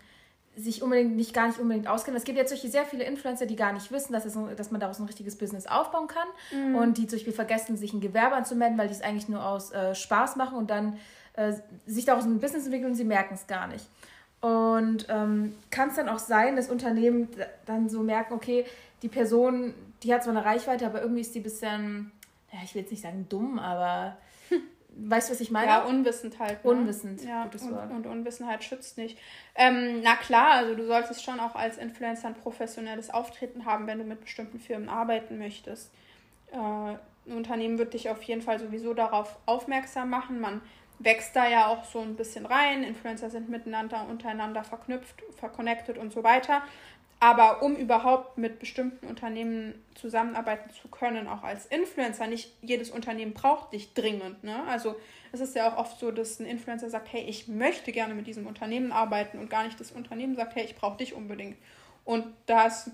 sich 0.58 0.82
unbedingt 0.82 1.16
nicht 1.16 1.34
gar 1.34 1.46
nicht 1.46 1.58
unbedingt 1.58 1.86
auskennen. 1.86 2.16
Es 2.16 2.24
gibt 2.24 2.36
jetzt 2.36 2.50
solche 2.50 2.68
sehr 2.68 2.84
viele 2.84 3.04
Influencer, 3.04 3.46
die 3.46 3.56
gar 3.56 3.72
nicht 3.72 3.90
wissen, 3.92 4.12
dass, 4.12 4.24
es, 4.24 4.36
dass 4.56 4.70
man 4.70 4.80
daraus 4.80 4.98
ein 4.98 5.06
richtiges 5.06 5.36
Business 5.38 5.66
aufbauen 5.66 6.08
kann 6.08 6.28
mhm. 6.52 6.74
und 6.76 6.98
die 6.98 7.06
zum 7.06 7.18
Beispiel 7.18 7.32
vergessen, 7.32 7.76
sich 7.76 7.92
ein 7.92 8.00
Gewerbe 8.00 8.36
anzumelden, 8.36 8.76
weil 8.76 8.88
die 8.88 8.94
es 8.94 9.00
eigentlich 9.00 9.28
nur 9.28 9.44
aus 9.44 9.72
äh, 9.72 9.94
Spaß 9.94 10.36
machen 10.36 10.56
und 10.58 10.70
dann 10.70 10.98
äh, 11.34 11.54
sich 11.86 12.04
daraus 12.04 12.24
ein 12.24 12.40
Business 12.40 12.64
entwickeln 12.64 12.90
und 12.90 12.96
sie 12.96 13.04
merken 13.04 13.34
es 13.34 13.46
gar 13.46 13.68
nicht. 13.68 13.86
Und 14.40 15.06
ähm, 15.08 15.54
kann 15.70 15.88
es 15.88 15.96
dann 15.96 16.08
auch 16.08 16.18
sein, 16.18 16.56
dass 16.56 16.68
Unternehmen 16.68 17.28
dann 17.66 17.88
so 17.88 18.02
merken, 18.02 18.34
okay, 18.34 18.66
die 19.02 19.08
Person, 19.08 19.74
die 20.02 20.12
hat 20.12 20.24
zwar 20.24 20.36
eine 20.36 20.44
Reichweite, 20.44 20.86
aber 20.86 21.00
irgendwie 21.00 21.20
ist 21.20 21.34
die 21.34 21.40
ein 21.40 21.44
bisschen, 21.44 22.12
ja, 22.52 22.58
ich 22.64 22.74
will 22.74 22.82
jetzt 22.82 22.90
nicht 22.90 23.02
sagen 23.02 23.26
dumm, 23.28 23.58
aber 23.58 24.16
weißt 24.88 25.28
du, 25.28 25.32
was 25.32 25.40
ich 25.40 25.50
meine? 25.50 25.68
Ja, 25.68 25.82
unwissend 25.82 26.38
halt. 26.38 26.64
Ne? 26.64 26.70
Unwissend, 26.70 27.22
ja, 27.24 27.44
gutes 27.44 27.62
und, 27.62 27.74
Wort. 27.74 27.90
Und 27.90 28.06
Unwissenheit 28.06 28.64
schützt 28.64 28.98
nicht. 28.98 29.18
Ähm, 29.54 30.00
na 30.02 30.16
klar, 30.16 30.52
also 30.52 30.74
du 30.74 30.86
solltest 30.86 31.22
schon 31.22 31.40
auch 31.40 31.54
als 31.54 31.78
Influencer 31.78 32.28
ein 32.28 32.34
professionelles 32.34 33.10
Auftreten 33.10 33.64
haben, 33.64 33.86
wenn 33.86 33.98
du 33.98 34.04
mit 34.04 34.20
bestimmten 34.20 34.58
Firmen 34.58 34.88
arbeiten 34.88 35.38
möchtest. 35.38 35.92
Äh, 36.52 36.56
ein 36.56 37.36
Unternehmen 37.36 37.78
wird 37.78 37.94
dich 37.94 38.08
auf 38.08 38.22
jeden 38.22 38.42
Fall 38.42 38.58
sowieso 38.58 38.94
darauf 38.94 39.38
aufmerksam 39.46 40.10
machen. 40.10 40.40
Man 40.40 40.62
wächst 40.98 41.36
da 41.36 41.46
ja 41.48 41.66
auch 41.68 41.84
so 41.84 42.00
ein 42.00 42.16
bisschen 42.16 42.46
rein. 42.46 42.82
Influencer 42.82 43.30
sind 43.30 43.48
miteinander, 43.48 44.06
untereinander 44.08 44.64
verknüpft, 44.64 45.22
verconnected 45.36 45.98
und 45.98 46.12
so 46.12 46.24
weiter. 46.24 46.62
Aber 47.20 47.62
um 47.62 47.74
überhaupt 47.74 48.38
mit 48.38 48.60
bestimmten 48.60 49.06
Unternehmen 49.06 49.74
zusammenarbeiten 49.96 50.70
zu 50.70 50.86
können, 50.86 51.26
auch 51.26 51.42
als 51.42 51.66
Influencer, 51.66 52.28
nicht 52.28 52.52
jedes 52.62 52.90
Unternehmen 52.90 53.34
braucht 53.34 53.72
dich 53.72 53.92
dringend. 53.92 54.44
Ne? 54.44 54.62
Also 54.68 54.94
es 55.32 55.40
ist 55.40 55.56
ja 55.56 55.68
auch 55.68 55.78
oft 55.78 55.98
so, 55.98 56.12
dass 56.12 56.38
ein 56.38 56.46
Influencer 56.46 56.90
sagt, 56.90 57.12
hey, 57.12 57.22
ich 57.22 57.48
möchte 57.48 57.90
gerne 57.90 58.14
mit 58.14 58.28
diesem 58.28 58.46
Unternehmen 58.46 58.92
arbeiten 58.92 59.38
und 59.38 59.50
gar 59.50 59.64
nicht 59.64 59.80
das 59.80 59.90
Unternehmen 59.90 60.36
sagt, 60.36 60.54
hey, 60.54 60.64
ich 60.64 60.76
brauche 60.76 60.98
dich 60.98 61.12
unbedingt. 61.12 61.56
Und 62.04 62.24
da 62.46 62.66
ist 62.66 62.90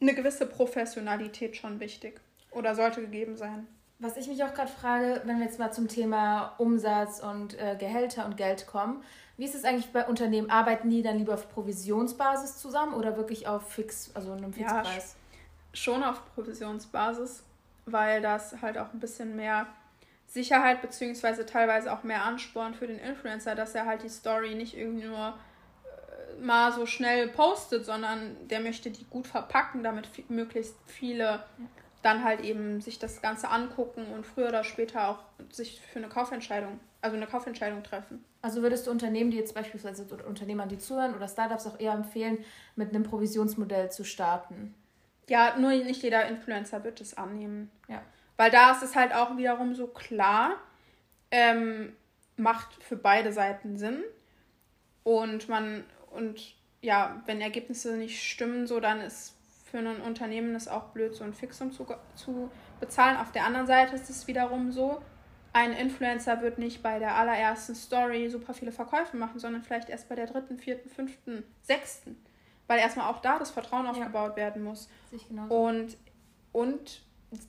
eine 0.00 0.14
gewisse 0.14 0.46
Professionalität 0.46 1.56
schon 1.56 1.80
wichtig 1.80 2.20
oder 2.50 2.74
sollte 2.74 3.00
gegeben 3.00 3.36
sein. 3.36 3.66
Was 4.02 4.16
ich 4.16 4.28
mich 4.28 4.42
auch 4.42 4.54
gerade 4.54 4.70
frage, 4.70 5.20
wenn 5.24 5.38
wir 5.38 5.44
jetzt 5.44 5.58
mal 5.58 5.72
zum 5.72 5.86
Thema 5.86 6.54
Umsatz 6.56 7.20
und 7.20 7.58
äh, 7.60 7.76
Gehälter 7.78 8.24
und 8.24 8.38
Geld 8.38 8.66
kommen, 8.66 9.04
wie 9.36 9.44
ist 9.44 9.54
es 9.54 9.64
eigentlich 9.64 9.92
bei 9.92 10.06
Unternehmen? 10.06 10.48
Arbeiten 10.48 10.88
die 10.88 11.02
dann 11.02 11.18
lieber 11.18 11.34
auf 11.34 11.50
Provisionsbasis 11.50 12.56
zusammen 12.56 12.94
oder 12.94 13.18
wirklich 13.18 13.46
auf 13.46 13.70
Fix, 13.70 14.10
also 14.14 14.32
einem 14.32 14.54
Fixpreis? 14.54 15.16
Ja, 15.16 15.38
schon 15.74 16.02
auf 16.02 16.22
Provisionsbasis, 16.34 17.42
weil 17.84 18.22
das 18.22 18.62
halt 18.62 18.78
auch 18.78 18.90
ein 18.94 19.00
bisschen 19.00 19.36
mehr 19.36 19.66
Sicherheit 20.26 20.80
beziehungsweise 20.80 21.44
teilweise 21.44 21.92
auch 21.92 22.02
mehr 22.02 22.24
Ansporn 22.24 22.72
für 22.72 22.86
den 22.86 22.98
Influencer, 22.98 23.54
dass 23.54 23.74
er 23.74 23.84
halt 23.84 24.02
die 24.02 24.08
Story 24.08 24.54
nicht 24.54 24.76
irgendwie 24.76 25.08
nur 25.08 25.34
äh, 25.84 26.40
mal 26.40 26.72
so 26.72 26.86
schnell 26.86 27.28
postet, 27.28 27.84
sondern 27.84 28.36
der 28.48 28.60
möchte 28.60 28.90
die 28.90 29.04
gut 29.04 29.26
verpacken, 29.26 29.82
damit 29.82 30.08
möglichst 30.30 30.76
viele 30.86 31.42
dann 32.02 32.24
halt 32.24 32.40
eben 32.40 32.80
sich 32.80 32.98
das 32.98 33.20
Ganze 33.20 33.48
angucken 33.48 34.06
und 34.14 34.26
früher 34.26 34.48
oder 34.48 34.64
später 34.64 35.08
auch 35.08 35.18
sich 35.50 35.80
für 35.80 35.98
eine 35.98 36.08
Kaufentscheidung, 36.08 36.80
also 37.02 37.16
eine 37.16 37.26
Kaufentscheidung 37.26 37.82
treffen. 37.82 38.24
Also 38.42 38.62
würdest 38.62 38.86
du 38.86 38.90
Unternehmen, 38.90 39.30
die 39.30 39.36
jetzt 39.36 39.54
beispielsweise 39.54 40.06
Unternehmern, 40.26 40.68
die 40.68 40.78
zuhören 40.78 41.14
oder 41.14 41.28
Startups 41.28 41.66
auch 41.66 41.78
eher 41.78 41.92
empfehlen, 41.92 42.44
mit 42.74 42.90
einem 42.90 43.02
Provisionsmodell 43.02 43.90
zu 43.90 44.04
starten? 44.04 44.74
Ja, 45.28 45.56
nur 45.58 45.70
nicht 45.70 46.02
jeder 46.02 46.26
Influencer 46.26 46.82
wird 46.84 47.00
es 47.00 47.16
annehmen. 47.16 47.70
Ja. 47.88 48.02
Weil 48.36 48.50
da 48.50 48.72
ist 48.72 48.82
es 48.82 48.96
halt 48.96 49.14
auch 49.14 49.36
wiederum 49.36 49.74
so 49.74 49.86
klar, 49.86 50.56
ähm, 51.30 51.94
macht 52.36 52.82
für 52.82 52.96
beide 52.96 53.32
Seiten 53.32 53.76
Sinn. 53.76 54.02
Und 55.04 55.48
man, 55.48 55.84
und 56.10 56.54
ja, 56.80 57.22
wenn 57.26 57.40
Ergebnisse 57.40 57.96
nicht 57.96 58.22
stimmen, 58.22 58.66
so 58.66 58.80
dann 58.80 59.02
ist 59.02 59.36
für 59.70 59.78
ein 59.78 60.00
Unternehmen 60.00 60.54
ist 60.54 60.68
auch 60.68 60.84
blöd, 60.88 61.14
so 61.14 61.24
ein 61.24 61.32
Fixum 61.34 61.72
zu, 61.72 61.86
zu 62.14 62.50
bezahlen. 62.80 63.16
Auf 63.16 63.32
der 63.32 63.44
anderen 63.44 63.66
Seite 63.66 63.94
ist 63.94 64.10
es 64.10 64.26
wiederum 64.26 64.72
so, 64.72 65.00
ein 65.52 65.72
Influencer 65.72 66.42
wird 66.42 66.58
nicht 66.58 66.82
bei 66.82 66.98
der 66.98 67.16
allerersten 67.16 67.74
Story 67.74 68.28
super 68.28 68.54
viele 68.54 68.72
Verkäufe 68.72 69.16
machen, 69.16 69.40
sondern 69.40 69.62
vielleicht 69.62 69.88
erst 69.88 70.08
bei 70.08 70.14
der 70.14 70.26
dritten, 70.26 70.58
vierten, 70.58 70.88
fünften, 70.88 71.44
sechsten. 71.62 72.22
Weil 72.66 72.78
erstmal 72.78 73.10
auch 73.10 73.20
da 73.20 73.38
das 73.38 73.50
Vertrauen 73.50 73.86
aufgebaut 73.86 74.32
ja. 74.32 74.36
werden 74.36 74.62
muss. 74.62 74.88
Und, 75.48 75.96
und 76.52 77.02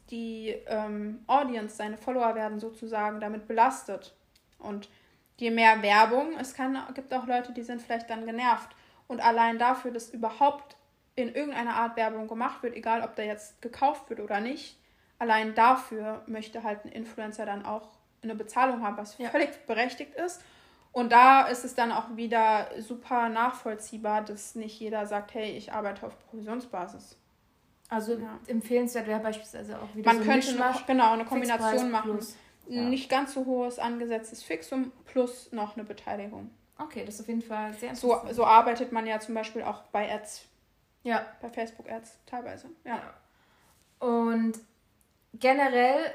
die 0.09 0.55
ähm, 0.65 1.23
Audience, 1.27 1.75
seine 1.75 1.97
Follower 1.97 2.33
werden 2.33 2.59
sozusagen 2.59 3.19
damit 3.19 3.47
belastet. 3.47 4.15
Und 4.57 4.89
je 5.37 5.51
mehr 5.51 5.81
Werbung 5.83 6.37
es 6.39 6.55
kann, 6.55 6.77
gibt 6.95 7.13
auch 7.13 7.27
Leute, 7.27 7.51
die 7.51 7.63
sind 7.63 7.81
vielleicht 7.81 8.09
dann 8.09 8.25
genervt. 8.25 8.75
Und 9.07 9.21
allein 9.21 9.59
dafür, 9.59 9.91
dass 9.91 10.09
überhaupt 10.09 10.75
in 11.21 11.33
irgendeiner 11.33 11.75
Art 11.75 11.95
Werbung 11.95 12.27
gemacht 12.27 12.63
wird, 12.63 12.75
egal 12.75 13.01
ob 13.03 13.15
der 13.15 13.25
jetzt 13.25 13.61
gekauft 13.61 14.09
wird 14.09 14.19
oder 14.19 14.39
nicht, 14.39 14.77
allein 15.19 15.53
dafür 15.55 16.23
möchte 16.27 16.63
halt 16.63 16.85
ein 16.85 16.91
Influencer 16.91 17.45
dann 17.45 17.65
auch 17.65 17.89
eine 18.23 18.35
Bezahlung 18.35 18.83
haben, 18.83 18.97
was 18.97 19.17
ja. 19.17 19.29
völlig 19.29 19.49
berechtigt 19.67 20.15
ist. 20.15 20.41
Und 20.91 21.11
da 21.11 21.47
ist 21.47 21.63
es 21.63 21.73
dann 21.73 21.91
auch 21.91 22.15
wieder 22.15 22.67
super 22.79 23.29
nachvollziehbar, 23.29 24.23
dass 24.23 24.55
nicht 24.55 24.79
jeder 24.79 25.05
sagt, 25.05 25.33
hey, 25.33 25.51
ich 25.51 25.71
arbeite 25.71 26.05
auf 26.05 26.19
Provisionsbasis. 26.27 27.17
Also 27.87 28.13
ja. 28.13 28.39
empfehlenswert 28.47 29.07
wäre 29.07 29.19
beispielsweise 29.19 29.77
auch 29.79 29.95
wieder 29.95 30.13
Man 30.13 30.23
so 30.23 30.29
könnte 30.29 30.55
noch, 30.55 30.85
genau 30.85 31.13
eine 31.13 31.25
Kombination 31.25 31.91
machen. 31.91 32.19
Ja. 32.67 32.83
Nicht 32.83 33.09
ganz 33.09 33.33
so 33.33 33.45
hohes 33.45 33.79
angesetztes 33.79 34.43
Fixum 34.43 34.91
plus 35.05 35.51
noch 35.51 35.75
eine 35.75 35.83
Beteiligung. 35.83 36.51
Okay, 36.77 37.03
das 37.05 37.15
ist 37.15 37.21
auf 37.21 37.27
jeden 37.27 37.41
Fall 37.41 37.73
sehr 37.73 37.89
interessant. 37.89 38.29
So, 38.29 38.33
so 38.33 38.45
arbeitet 38.45 38.91
man 38.91 39.05
ja 39.05 39.19
zum 39.19 39.35
Beispiel 39.35 39.63
auch 39.63 39.83
bei 39.91 40.11
Ads 40.11 40.45
ja. 41.03 41.25
Bei 41.41 41.49
Facebook-Ads 41.49 42.19
teilweise, 42.25 42.67
ja. 42.85 42.95
ja. 42.95 44.07
Und 44.07 44.53
generell, 45.33 46.11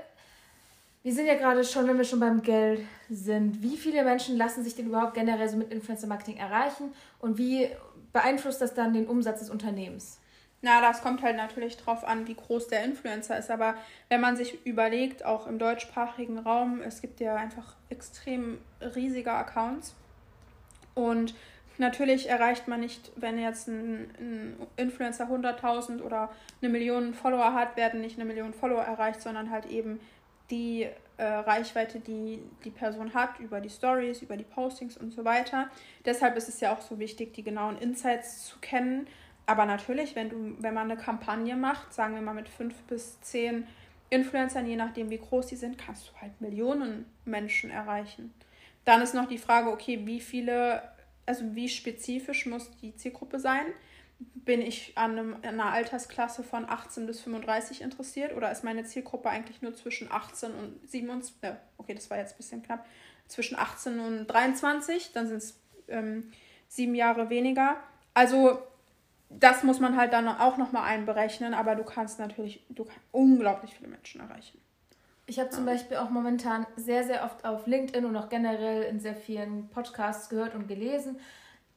wir 1.03 1.13
sind 1.13 1.27
ja 1.27 1.35
gerade 1.35 1.65
schon, 1.65 1.87
wenn 1.87 1.97
wir 1.97 2.05
schon 2.05 2.21
beim 2.21 2.43
Geld 2.43 2.81
sind, 3.09 3.63
wie 3.63 3.77
viele 3.77 4.05
Menschen 4.05 4.37
lassen 4.37 4.65
sich 4.65 4.75
denn 4.75 4.87
überhaupt 4.87 5.15
generell 5.15 5.49
so 5.49 5.57
mit 5.57 5.73
Influencer-Marketing 5.73 6.37
erreichen 6.37 6.93
und 7.21 7.39
wie 7.39 7.69
beeinflusst 8.13 8.61
das 8.61 8.75
dann 8.75 8.93
den 8.93 9.07
Umsatz 9.07 9.41
des 9.41 9.51
Unternehmens? 9.51 10.19
Na, 10.63 10.81
das 10.81 11.03
kommt 11.03 11.23
halt 11.23 11.37
natürlich 11.37 11.77
drauf 11.77 12.03
an, 12.03 12.27
wie 12.27 12.35
groß 12.35 12.69
der 12.69 12.83
Influencer 12.83 13.39
ist. 13.39 13.51
Aber 13.51 13.77
wenn 14.09 14.21
man 14.21 14.37
sich 14.37 14.65
überlegt, 14.67 15.25
auch 15.25 15.47
im 15.47 15.59
deutschsprachigen 15.59 16.39
Raum, 16.39 16.81
es 16.81 17.01
gibt 17.03 17.21
ja 17.21 17.37
einfach 17.37 17.77
extrem 17.89 18.59
riesige 18.81 19.33
Accounts. 19.33 19.95
Und 20.95 21.35
Natürlich 21.79 22.29
erreicht 22.29 22.69
man 22.69 22.81
nicht, 22.81 23.13
wenn 23.17 23.39
jetzt 23.39 23.69
ein, 23.69 24.11
ein 24.19 24.67
Influencer 24.77 25.29
100.000 25.29 26.03
oder 26.03 26.31
eine 26.63 26.71
Million 26.71 27.13
Follower 27.13 27.53
hat, 27.53 27.77
werden 27.77 28.01
nicht 28.01 28.17
eine 28.17 28.25
Million 28.25 28.55
Follower 28.55 28.83
erreicht, 28.83 29.21
sondern 29.21 29.51
halt 29.51 29.67
eben 29.67 30.01
die 30.51 30.89
äh, 31.19 31.25
Reichweite, 31.25 32.01
die 32.01 32.41
die 32.65 32.71
Person 32.71 33.15
hat, 33.15 33.41
über 33.41 33.61
die 33.61 33.71
Stories, 33.71 34.23
über 34.23 34.37
die 34.37 34.45
Postings 34.45 34.97
und 34.97 35.13
so 35.13 35.25
weiter. 35.25 35.69
Deshalb 36.05 36.37
ist 36.37 36.49
es 36.49 36.61
ja 36.61 36.73
auch 36.73 36.81
so 36.81 36.99
wichtig, 36.99 37.35
die 37.35 37.43
genauen 37.43 37.77
Insights 37.79 38.47
zu 38.47 38.59
kennen. 38.61 39.07
Aber 39.47 39.67
natürlich, 39.67 40.17
wenn 40.17 40.29
du, 40.29 40.57
wenn 40.59 40.75
man 40.75 40.91
eine 40.91 41.01
Kampagne 41.01 41.57
macht, 41.57 41.93
sagen 41.93 42.15
wir 42.15 42.23
mal 42.23 42.35
mit 42.35 42.49
fünf 42.49 42.75
bis 42.83 43.21
zehn 43.21 43.67
Influencern, 44.11 44.67
je 44.67 44.77
nachdem 44.77 45.11
wie 45.11 45.19
groß 45.19 45.47
die 45.47 45.57
sind, 45.57 45.79
kannst 45.79 46.09
du 46.09 46.21
halt 46.21 46.41
Millionen 46.41 47.07
Menschen 47.25 47.71
erreichen. 47.71 48.33
Dann 48.85 49.03
ist 49.03 49.15
noch 49.15 49.27
die 49.27 49.39
Frage, 49.39 49.71
okay, 49.71 50.03
wie 50.05 50.21
viele 50.21 50.83
also 51.27 51.55
wie 51.55 51.69
spezifisch 51.69 52.47
muss 52.47 52.71
die 52.81 52.97
Zielgruppe 52.97 53.39
sein? 53.39 53.67
Bin 54.19 54.63
ich 54.63 54.97
an, 54.97 55.19
einem, 55.19 55.37
einer 55.43 55.73
Altersklasse 55.73 56.43
von 56.43 56.69
18 56.69 57.07
bis 57.07 57.21
35 57.21 57.83
interessiert 57.83 58.35
oder 58.35 58.51
ist 58.51 58.65
meine 58.65 58.85
Zielgruppe 58.85 59.29
eigentlich 59.29 59.61
nur 59.61 59.75
zwischen 59.75 60.11
18 60.11 60.53
und 60.53 60.89
27? 60.91 61.35
Äh, 61.43 61.55
okay, 61.77 61.95
das 61.95 62.09
war 62.09 62.17
jetzt 62.17 62.35
ein 62.35 62.39
bisschen 62.39 62.63
knapp. 62.63 62.87
Zwischen 63.29 63.59
18 63.59 63.99
und 63.99 64.27
23, 64.27 65.13
dann 65.13 65.27
sind 65.27 65.39
es 65.39 65.59
ähm, 65.89 66.31
sieben 66.69 66.95
Jahre 66.95 67.29
weniger. 67.29 67.77
Also 68.15 68.63
das 69.29 69.65
muss 69.65 69.81
man 69.81 69.97
halt 69.97 70.13
dann 70.13 70.29
auch 70.29 70.57
nochmal 70.57 70.85
einberechnen, 70.85 71.53
aber 71.53 71.75
du 71.75 71.85
kannst 71.85 72.19
natürlich 72.19 72.65
du 72.71 72.85
kannst 72.85 73.01
unglaublich 73.13 73.75
viele 73.75 73.89
Menschen 73.89 74.21
erreichen. 74.21 74.59
Ich 75.27 75.41
habe 75.41 75.51
zum 75.51 75.67
Beispiel 75.67 75.97
auch 75.97 76.11
momentan 76.11 76.67
sehr, 76.77 77.05
sehr 77.05 77.25
oft 77.25 77.45
auf 77.45 77.67
LinkedIn 77.67 78.05
und 78.05 78.17
auch 78.17 78.29
generell 78.29 78.85
in 78.85 79.01
sehr 79.01 79.17
vielen 79.17 79.69
Podcasts 79.69 80.29
gehört 80.29 80.55
und 80.55 80.69
gelesen, 80.69 81.19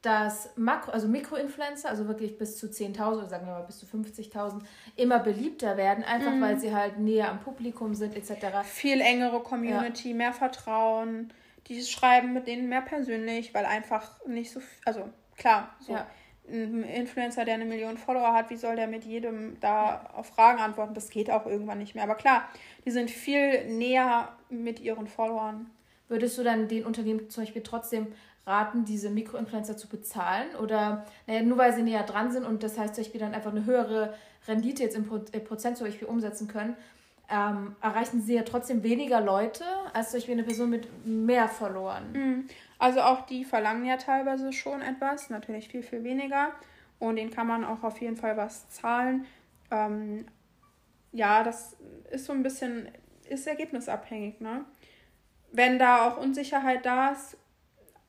dass 0.01 0.55
Makro, 0.55 0.91
also 0.91 1.07
Mikroinfluencer, 1.07 1.89
also 1.89 2.07
wirklich 2.07 2.37
bis 2.37 2.57
zu 2.57 2.67
10.000 2.67 3.17
oder 3.17 3.25
sagen 3.27 3.45
wir 3.47 3.53
mal 3.53 3.63
bis 3.63 3.79
zu 3.79 3.85
50.000, 3.85 4.61
immer 4.95 5.19
beliebter 5.19 5.75
werden, 5.75 6.03
einfach 6.03 6.31
mhm. 6.31 6.41
weil 6.41 6.59
sie 6.59 6.73
halt 6.73 6.99
näher 6.99 7.29
am 7.29 7.41
Publikum 7.41 7.95
sind 7.95 8.15
etc. 8.15 8.59
Viel 8.63 9.01
engere 9.01 9.41
Community, 9.41 10.11
ja. 10.11 10.15
mehr 10.15 10.33
Vertrauen, 10.33 11.33
die 11.67 11.81
schreiben 11.83 12.33
mit 12.33 12.47
denen 12.47 12.69
mehr 12.69 12.81
persönlich, 12.81 13.53
weil 13.53 13.65
einfach 13.65 14.25
nicht 14.25 14.51
so, 14.51 14.61
also 14.85 15.09
klar, 15.35 15.75
so 15.79 15.93
ja. 15.93 16.07
Ein 16.51 16.83
Influencer, 16.83 17.45
der 17.45 17.55
eine 17.55 17.65
Million 17.65 17.97
Follower 17.97 18.33
hat, 18.33 18.49
wie 18.49 18.57
soll 18.57 18.75
der 18.75 18.87
mit 18.87 19.03
jedem 19.03 19.59
da 19.59 20.09
auf 20.13 20.27
Fragen 20.27 20.59
antworten? 20.59 20.93
Das 20.93 21.09
geht 21.09 21.29
auch 21.31 21.45
irgendwann 21.45 21.77
nicht 21.77 21.95
mehr. 21.95 22.03
Aber 22.03 22.15
klar, 22.15 22.47
die 22.85 22.91
sind 22.91 23.11
viel 23.11 23.65
näher 23.65 24.29
mit 24.49 24.79
ihren 24.79 25.07
Followern. 25.07 25.69
Würdest 26.07 26.37
du 26.37 26.43
dann 26.43 26.67
den 26.67 26.85
Unternehmen 26.85 27.29
zum 27.29 27.43
Beispiel 27.43 27.61
trotzdem 27.63 28.07
raten, 28.45 28.83
diese 28.83 29.09
Mikroinfluencer 29.09 29.77
zu 29.77 29.87
bezahlen? 29.87 30.55
Oder 30.61 31.05
naja, 31.27 31.43
nur 31.43 31.57
weil 31.57 31.73
sie 31.73 31.83
näher 31.83 32.03
dran 32.03 32.31
sind 32.31 32.45
und 32.45 32.63
das 32.63 32.77
heißt 32.77 32.95
zum 32.95 33.03
Beispiel 33.03 33.21
dann 33.21 33.33
einfach 33.33 33.51
eine 33.51 33.65
höhere 33.65 34.15
Rendite 34.47 34.83
jetzt 34.83 34.95
im 34.95 35.05
Prozent 35.05 35.77
zum 35.77 35.85
Beispiel 35.85 36.07
umsetzen 36.07 36.47
können, 36.47 36.75
ähm, 37.29 37.75
erreichen 37.81 38.21
sie 38.21 38.35
ja 38.35 38.41
trotzdem 38.41 38.81
weniger 38.83 39.21
Leute 39.21 39.63
als 39.93 40.09
zum 40.09 40.17
Beispiel 40.17 40.33
eine 40.33 40.43
Person 40.43 40.71
mit 40.71 40.87
mehr 41.05 41.47
Followern. 41.47 42.11
Mhm. 42.11 42.47
Also 42.79 43.01
auch 43.01 43.25
die 43.25 43.45
verlangen 43.45 43.85
ja 43.85 43.97
teilweise 43.97 44.53
schon 44.53 44.81
etwas, 44.81 45.29
natürlich 45.29 45.67
viel, 45.67 45.83
viel 45.83 46.03
weniger. 46.03 46.53
Und 46.97 47.17
denen 47.17 47.29
kann 47.29 47.47
man 47.47 47.63
auch 47.63 47.83
auf 47.83 48.01
jeden 48.01 48.15
Fall 48.15 48.35
was 48.37 48.69
zahlen. 48.69 49.25
Ähm, 49.69 50.25
ja, 51.11 51.43
das 51.43 51.75
ist 52.09 52.25
so 52.25 52.33
ein 52.33 52.43
bisschen, 52.43 52.89
ist 53.29 53.47
ergebnisabhängig, 53.47 54.39
ne? 54.39 54.65
Wenn 55.51 55.79
da 55.79 56.07
auch 56.07 56.17
Unsicherheit 56.17 56.85
da 56.85 57.09
ist, 57.11 57.37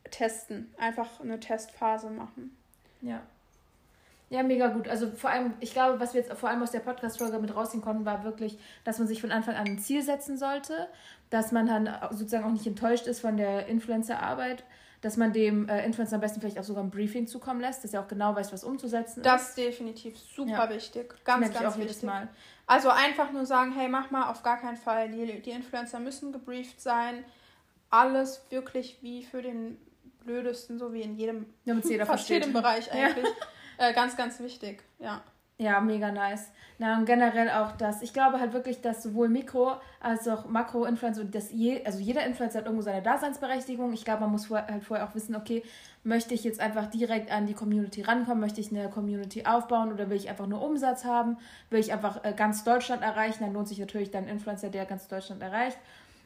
testen. 0.09 0.73
Einfach 0.77 1.19
eine 1.19 1.39
Testphase 1.39 2.09
machen. 2.09 2.55
Ja. 3.01 3.21
Ja, 4.31 4.43
mega 4.43 4.69
gut. 4.69 4.87
Also 4.87 5.11
vor 5.11 5.29
allem, 5.29 5.53
ich 5.59 5.73
glaube, 5.73 5.99
was 5.99 6.13
wir 6.13 6.21
jetzt 6.21 6.31
vor 6.31 6.47
allem 6.47 6.63
aus 6.63 6.71
der 6.71 6.79
Podcast-Folge 6.79 7.37
mit 7.39 7.53
rausziehen 7.53 7.83
konnten, 7.83 8.05
war 8.05 8.23
wirklich, 8.23 8.57
dass 8.85 8.97
man 8.97 9.05
sich 9.05 9.19
von 9.19 9.29
Anfang 9.29 9.55
an 9.55 9.67
ein 9.67 9.77
Ziel 9.77 10.01
setzen 10.03 10.37
sollte, 10.37 10.87
dass 11.29 11.51
man 11.51 11.67
dann 11.67 11.89
sozusagen 12.11 12.45
auch 12.45 12.51
nicht 12.51 12.65
enttäuscht 12.65 13.07
ist 13.07 13.19
von 13.19 13.35
der 13.35 13.67
Influencer-Arbeit, 13.67 14.63
dass 15.01 15.17
man 15.17 15.33
dem 15.33 15.67
äh, 15.67 15.85
Influencer 15.85 16.15
am 16.15 16.21
besten 16.21 16.39
vielleicht 16.39 16.57
auch 16.57 16.63
sogar 16.63 16.81
ein 16.81 16.91
Briefing 16.91 17.27
zukommen 17.27 17.59
lässt, 17.59 17.83
dass 17.83 17.93
er 17.93 17.99
auch 17.99 18.07
genau 18.07 18.33
weiß, 18.33 18.53
was 18.53 18.63
umzusetzen 18.63 19.21
das 19.21 19.41
ist. 19.41 19.49
Das 19.49 19.49
ist 19.49 19.57
definitiv 19.57 20.17
super 20.17 20.49
ja. 20.49 20.69
wichtig. 20.69 21.13
Ganz, 21.25 21.53
ganz 21.53 21.57
auch 21.57 21.77
wichtig. 21.77 21.97
Jedes 21.97 22.03
Mal. 22.03 22.29
Also 22.67 22.87
einfach 22.87 23.33
nur 23.33 23.45
sagen, 23.45 23.73
hey, 23.73 23.89
mach 23.89 24.11
mal 24.11 24.31
auf 24.31 24.43
gar 24.43 24.61
keinen 24.61 24.77
Fall. 24.77 25.09
Die, 25.09 25.41
die 25.41 25.51
Influencer 25.51 25.99
müssen 25.99 26.31
gebrieft 26.31 26.79
sein. 26.79 27.25
Alles 27.89 28.45
wirklich 28.49 28.99
wie 29.01 29.25
für 29.25 29.41
den 29.41 29.77
blödesten, 30.23 30.79
so 30.79 30.93
wie 30.93 31.01
in 31.01 31.17
jedem, 31.17 31.47
ja, 31.65 31.75
jeder 31.83 32.05
fast 32.05 32.29
jedem 32.29 32.53
Bereich 32.53 32.89
eigentlich. 32.93 33.25
Ja. 33.25 33.47
Äh, 33.81 33.93
ganz, 33.93 34.15
ganz 34.15 34.39
wichtig, 34.39 34.83
ja. 34.99 35.21
Ja, 35.57 35.79
mega 35.79 36.11
nice. 36.11 36.51
Na, 36.77 36.97
und 36.97 37.05
generell 37.05 37.49
auch 37.49 37.71
das. 37.73 38.03
Ich 38.03 38.13
glaube 38.13 38.39
halt 38.39 38.53
wirklich, 38.53 38.81
dass 38.81 39.01
sowohl 39.01 39.27
Mikro- 39.27 39.77
als 39.99 40.27
auch 40.27 40.47
Makro-Influencer, 40.47 41.23
je, 41.51 41.83
also 41.83 41.97
jeder 41.99 42.23
Influencer 42.25 42.59
hat 42.59 42.65
irgendwo 42.65 42.83
seine 42.83 43.01
Daseinsberechtigung. 43.01 43.91
Ich 43.93 44.05
glaube, 44.05 44.21
man 44.21 44.31
muss 44.31 44.47
vorher, 44.47 44.67
halt 44.67 44.83
vorher 44.83 45.07
auch 45.07 45.15
wissen, 45.15 45.35
okay, 45.35 45.63
möchte 46.03 46.35
ich 46.35 46.43
jetzt 46.43 46.59
einfach 46.59 46.87
direkt 46.87 47.31
an 47.31 47.47
die 47.47 47.53
Community 47.53 48.03
rankommen? 48.03 48.39
Möchte 48.39 48.61
ich 48.61 48.71
eine 48.71 48.89
Community 48.89 49.45
aufbauen 49.45 49.91
oder 49.91 50.09
will 50.11 50.17
ich 50.17 50.29
einfach 50.29 50.47
nur 50.47 50.61
Umsatz 50.61 51.03
haben? 51.05 51.37
Will 51.71 51.79
ich 51.79 51.91
einfach 51.91 52.23
äh, 52.23 52.33
ganz 52.33 52.63
Deutschland 52.63 53.01
erreichen? 53.01 53.43
Dann 53.43 53.53
lohnt 53.53 53.67
sich 53.67 53.79
natürlich 53.79 54.11
dann 54.11 54.25
ein 54.25 54.29
Influencer, 54.29 54.69
der 54.69 54.85
ganz 54.85 55.07
Deutschland 55.07 55.41
erreicht. 55.41 55.77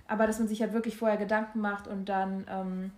Aber 0.09 0.27
dass 0.27 0.39
man 0.39 0.49
sich 0.49 0.61
halt 0.61 0.73
wirklich 0.73 0.97
vorher 0.97 1.17
Gedanken 1.17 1.59
macht 1.61 1.87
und 1.87 2.07
dann, 2.09 2.45
ähm, 2.49 2.91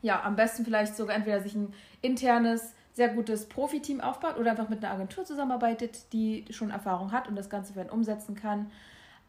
ja, 0.00 0.22
am 0.22 0.36
besten 0.36 0.64
vielleicht 0.64 0.96
sogar 0.96 1.14
entweder 1.16 1.40
sich 1.40 1.54
ein 1.54 1.74
internes 2.02 2.74
sehr 2.98 3.08
gutes 3.10 3.48
Profiteam 3.48 4.00
aufbaut 4.00 4.36
oder 4.38 4.50
einfach 4.50 4.68
mit 4.68 4.84
einer 4.84 4.92
Agentur 4.92 5.24
zusammenarbeitet, 5.24 6.12
die 6.12 6.44
schon 6.50 6.70
Erfahrung 6.70 7.12
hat 7.12 7.28
und 7.28 7.36
das 7.36 7.48
Ganze 7.48 7.72
für 7.72 7.80
einen 7.80 7.90
umsetzen 7.90 8.34
kann. 8.34 8.72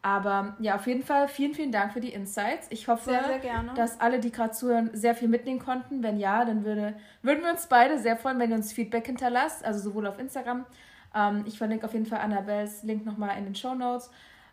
Aber 0.02 0.56
ja, 0.58 0.74
auf 0.74 0.88
jeden 0.88 1.04
Fall 1.04 1.28
vielen, 1.28 1.54
vielen 1.54 1.70
Dank 1.70 1.92
für 1.92 2.00
die 2.00 2.12
Insights. 2.12 2.66
Ich 2.70 2.88
hoffe, 2.88 3.10
sehr, 3.10 3.40
sehr 3.40 3.62
dass 3.76 4.00
alle, 4.00 4.18
die 4.18 4.32
gerade 4.32 4.50
zuhören, 4.50 4.90
sehr 4.92 5.14
viel 5.14 5.28
mitnehmen 5.28 5.60
konnten. 5.60 6.02
Wenn 6.02 6.18
ja, 6.18 6.44
dann 6.44 6.64
würde, 6.64 6.94
würden 7.22 7.44
wir 7.44 7.50
uns 7.50 7.68
beide 7.68 7.98
sehr 8.00 8.16
freuen, 8.16 8.40
wenn 8.40 8.50
ihr 8.50 8.56
uns 8.56 8.72
Feedback 8.72 9.06
hinterlasst, 9.06 9.64
also 9.64 9.78
sowohl 9.78 10.08
auf 10.08 10.18
Instagram. 10.18 10.66
Ähm, 11.14 11.44
ich 11.46 11.56
verlinke 11.56 11.86
auf 11.86 11.92
jeden 11.92 12.06
Fall 12.06 12.18
Annabels 12.18 12.82
Link 12.82 13.06
nochmal 13.06 13.38
in 13.38 13.44
den 13.44 13.54
Show 13.54 13.74
Notes. 13.74 14.10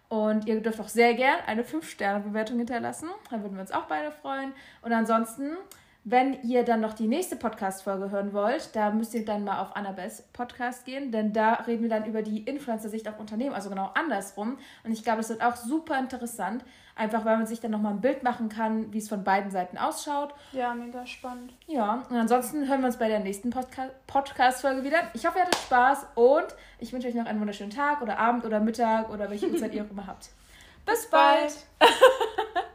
Und 0.09 0.47
ihr 0.47 0.61
dürft 0.61 0.79
auch 0.79 0.89
sehr 0.89 1.15
gern 1.15 1.39
eine 1.47 1.63
5-Sterne-Bewertung 1.63 2.57
hinterlassen. 2.59 3.09
Da 3.31 3.41
würden 3.41 3.55
wir 3.55 3.61
uns 3.61 3.71
auch 3.71 3.85
beide 3.85 4.11
freuen. 4.11 4.53
Und 4.83 4.93
ansonsten 4.93 5.57
wenn 6.09 6.41
ihr 6.43 6.63
dann 6.63 6.79
noch 6.79 6.93
die 6.93 7.05
nächste 7.05 7.35
Podcast-Folge 7.35 8.11
hören 8.11 8.31
wollt, 8.31 8.73
da 8.77 8.91
müsst 8.91 9.13
ihr 9.13 9.25
dann 9.25 9.43
mal 9.43 9.59
auf 9.59 9.75
Annabels 9.75 10.21
Podcast 10.31 10.85
gehen, 10.85 11.11
denn 11.11 11.33
da 11.33 11.55
reden 11.67 11.81
wir 11.83 11.89
dann 11.89 12.05
über 12.05 12.21
die 12.21 12.43
Influencer-Sicht 12.43 13.09
auf 13.09 13.19
Unternehmen, 13.19 13.53
also 13.53 13.69
genau 13.69 13.91
andersrum. 13.93 14.57
Und 14.85 14.93
ich 14.93 15.03
glaube, 15.03 15.19
es 15.19 15.27
wird 15.27 15.43
auch 15.43 15.57
super 15.57 15.99
interessant, 15.99 16.63
einfach 16.95 17.25
weil 17.25 17.35
man 17.35 17.45
sich 17.45 17.59
dann 17.59 17.71
nochmal 17.71 17.91
ein 17.91 17.99
Bild 17.99 18.23
machen 18.23 18.47
kann, 18.47 18.93
wie 18.93 18.99
es 18.99 19.09
von 19.09 19.25
beiden 19.25 19.51
Seiten 19.51 19.77
ausschaut. 19.77 20.33
Ja, 20.53 20.73
mega 20.73 21.05
spannend. 21.05 21.53
Ja, 21.67 22.05
und 22.09 22.15
ansonsten 22.15 22.69
hören 22.69 22.79
wir 22.79 22.87
uns 22.87 22.97
bei 22.97 23.09
der 23.09 23.19
nächsten 23.19 23.49
Podca 23.49 23.89
Podcast-Folge 24.07 24.85
wieder. 24.85 24.99
Ich 25.13 25.25
hoffe, 25.25 25.39
ihr 25.39 25.45
hattet 25.45 25.59
Spaß 25.59 26.05
und 26.15 26.55
ich 26.79 26.93
wünsche 26.93 27.09
euch 27.09 27.15
noch 27.15 27.25
einen 27.25 27.41
wunderschönen 27.41 27.71
Tag 27.71 28.01
oder 28.01 28.17
Abend 28.17 28.45
oder 28.45 28.61
Mittag 28.61 29.09
oder 29.09 29.29
welche 29.29 29.49
Uhrzeit 29.49 29.73
ihr 29.73 29.83
auch 29.83 29.91
immer 29.91 30.07
habt. 30.07 30.29
Bis 30.85 31.09
bald! 31.09 31.53